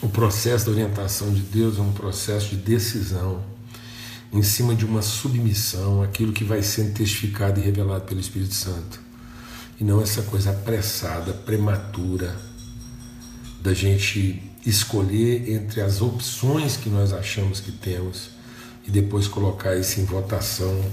o 0.00 0.08
processo 0.08 0.66
da 0.66 0.70
orientação 0.70 1.34
de 1.34 1.42
Deus 1.42 1.78
é 1.78 1.80
um 1.82 1.92
processo 1.92 2.50
de 2.50 2.56
decisão 2.58 3.42
em 4.32 4.42
cima 4.42 4.74
de 4.74 4.84
uma 4.84 5.02
submissão 5.02 6.02
àquilo 6.02 6.32
que 6.32 6.44
vai 6.44 6.62
sendo 6.62 6.94
testificado 6.94 7.58
e 7.58 7.62
revelado 7.62 8.04
pelo 8.04 8.20
Espírito 8.20 8.54
Santo. 8.54 9.00
E 9.80 9.84
não 9.84 10.00
essa 10.00 10.22
coisa 10.22 10.50
apressada, 10.50 11.32
prematura, 11.32 12.36
da 13.60 13.74
gente 13.74 14.42
escolher 14.64 15.50
entre 15.50 15.80
as 15.80 16.00
opções 16.00 16.76
que 16.76 16.88
nós 16.88 17.12
achamos 17.12 17.60
que 17.60 17.72
temos 17.72 18.30
e 18.86 18.90
depois 18.90 19.26
colocar 19.26 19.74
isso 19.76 20.00
em 20.00 20.04
votação, 20.04 20.84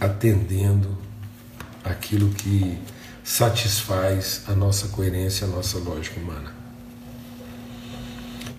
atendendo 0.00 0.96
aquilo 1.84 2.30
que 2.30 2.78
satisfaz 3.22 4.42
a 4.46 4.54
nossa 4.54 4.88
coerência, 4.88 5.46
a 5.46 5.50
nossa 5.50 5.78
lógica 5.78 6.18
humana. 6.18 6.52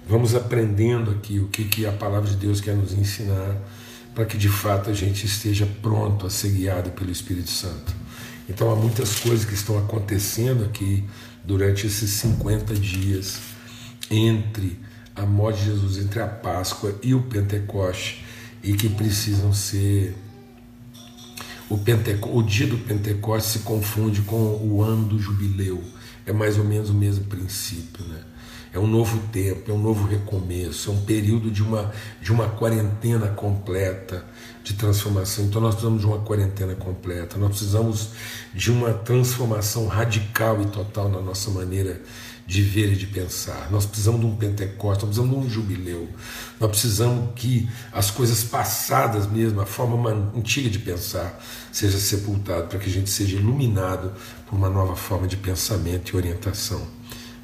Vamos 0.07 0.35
aprendendo 0.35 1.11
aqui 1.11 1.39
o 1.39 1.47
que, 1.47 1.65
que 1.65 1.85
a 1.85 1.91
palavra 1.91 2.29
de 2.29 2.35
Deus 2.35 2.61
quer 2.61 2.75
nos 2.75 2.93
ensinar 2.93 3.55
para 4.15 4.25
que 4.25 4.37
de 4.37 4.47
fato 4.47 4.89
a 4.89 4.93
gente 4.93 5.25
esteja 5.25 5.67
pronto 5.81 6.25
a 6.25 6.29
ser 6.29 6.49
guiado 6.49 6.89
pelo 6.91 7.11
Espírito 7.11 7.51
Santo. 7.51 7.93
Então 8.49 8.71
há 8.71 8.75
muitas 8.75 9.19
coisas 9.19 9.43
que 9.45 9.53
estão 9.53 9.77
acontecendo 9.77 10.63
aqui 10.63 11.03
durante 11.43 11.85
esses 11.85 12.11
50 12.11 12.73
dias 12.75 13.39
entre 14.09 14.79
a 15.13 15.25
morte 15.25 15.59
de 15.59 15.65
Jesus, 15.65 15.97
entre 15.97 16.21
a 16.21 16.27
Páscoa 16.27 16.97
e 17.03 17.13
o 17.13 17.23
Pentecoste, 17.23 18.23
e 18.63 18.73
que 18.73 18.89
precisam 18.89 19.53
ser. 19.53 20.15
O, 21.69 21.77
Penteco... 21.77 22.37
o 22.37 22.43
dia 22.43 22.67
do 22.67 22.77
Pentecoste 22.77 23.53
se 23.53 23.59
confunde 23.59 24.21
com 24.21 24.35
o 24.35 24.81
ano 24.81 25.07
do 25.07 25.19
jubileu, 25.19 25.83
é 26.25 26.31
mais 26.31 26.57
ou 26.57 26.63
menos 26.63 26.89
o 26.89 26.93
mesmo 26.93 27.25
princípio? 27.25 27.74
É 28.75 28.79
um 28.79 28.87
novo 28.87 29.17
tempo, 29.31 29.71
é 29.71 29.73
um 29.73 29.81
novo 29.81 30.05
recomeço, 30.05 30.89
é 30.89 30.93
um 30.93 30.99
período 31.01 31.49
de 31.49 31.63
uma, 31.63 31.93
de 32.21 32.29
uma 32.29 32.49
quarentena 32.49 33.29
completa 33.29 34.25
de 34.65 34.73
transformação. 34.73 35.45
Então 35.45 35.61
nós 35.61 35.75
precisamos 35.75 36.01
de 36.01 36.07
uma 36.07 36.19
quarentena 36.19 36.75
completa, 36.75 37.37
nós 37.37 37.51
precisamos 37.51 38.09
de 38.53 38.73
uma 38.73 38.91
transformação 38.91 39.87
radical 39.87 40.61
e 40.61 40.65
total 40.65 41.07
na 41.07 41.21
nossa 41.21 41.49
maneira 41.51 42.01
de 42.45 42.61
ver 42.61 42.91
e 42.91 42.95
de 42.97 43.07
pensar. 43.07 43.71
Nós 43.71 43.85
precisamos 43.85 44.19
de 44.19 44.27
um 44.27 44.35
Pentecostes, 44.35 45.05
nós 45.05 45.15
precisamos 45.15 45.39
de 45.39 45.45
um 45.45 45.49
jubileu, 45.49 46.09
nós 46.59 46.69
precisamos 46.69 47.29
que 47.33 47.69
as 47.93 48.11
coisas 48.11 48.43
passadas 48.43 49.25
mesmo, 49.25 49.61
a 49.61 49.65
forma 49.65 50.09
antiga 50.35 50.69
de 50.69 50.79
pensar, 50.79 51.41
seja 51.71 51.97
sepultada 51.97 52.63
para 52.63 52.77
que 52.77 52.89
a 52.89 52.93
gente 52.93 53.09
seja 53.09 53.37
iluminado 53.37 54.11
por 54.45 54.57
uma 54.57 54.69
nova 54.69 54.97
forma 54.97 55.27
de 55.27 55.37
pensamento 55.37 56.09
e 56.09 56.17
orientação. 56.17 56.85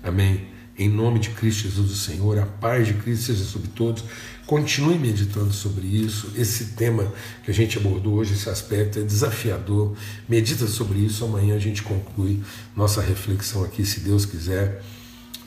Amém? 0.04 0.52
Em 0.82 0.90
nome 0.90 1.20
de 1.20 1.30
Cristo 1.30 1.70
Jesus, 1.70 1.92
o 1.92 1.96
Senhor, 1.96 2.40
a 2.40 2.46
paz 2.48 2.88
de 2.88 2.96
Cristo 2.96 3.26
seja 3.26 3.44
sobre 3.44 3.68
todos. 3.68 4.04
Continue 4.48 4.98
meditando 4.98 5.54
sobre 5.54 5.86
isso. 5.86 6.32
Esse 6.36 6.74
tema 6.74 7.14
que 7.46 7.52
a 7.52 7.54
gente 7.54 7.78
abordou 7.78 8.16
hoje, 8.16 8.34
esse 8.34 8.50
aspecto 8.50 8.98
é 8.98 9.04
desafiador. 9.04 9.96
Medita 10.28 10.66
sobre 10.66 10.98
isso. 10.98 11.24
Amanhã 11.24 11.56
a 11.56 11.60
gente 11.60 11.84
conclui 11.84 12.42
nossa 12.76 13.00
reflexão 13.00 13.64
aqui, 13.64 13.86
se 13.86 14.00
Deus 14.00 14.26
quiser, 14.26 14.82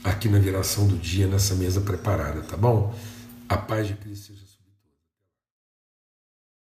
aqui 0.05 0.29
na 0.29 0.38
viração 0.38 0.87
do 0.87 0.97
dia, 0.97 1.27
nessa 1.27 1.57
mesa 1.57 1.81
preparada, 1.81 2.40
tá 2.42 2.57
bom? 2.57 2.97
A 3.49 3.57
paz 3.57 3.88
de 3.88 3.94
Cristo 3.94 4.34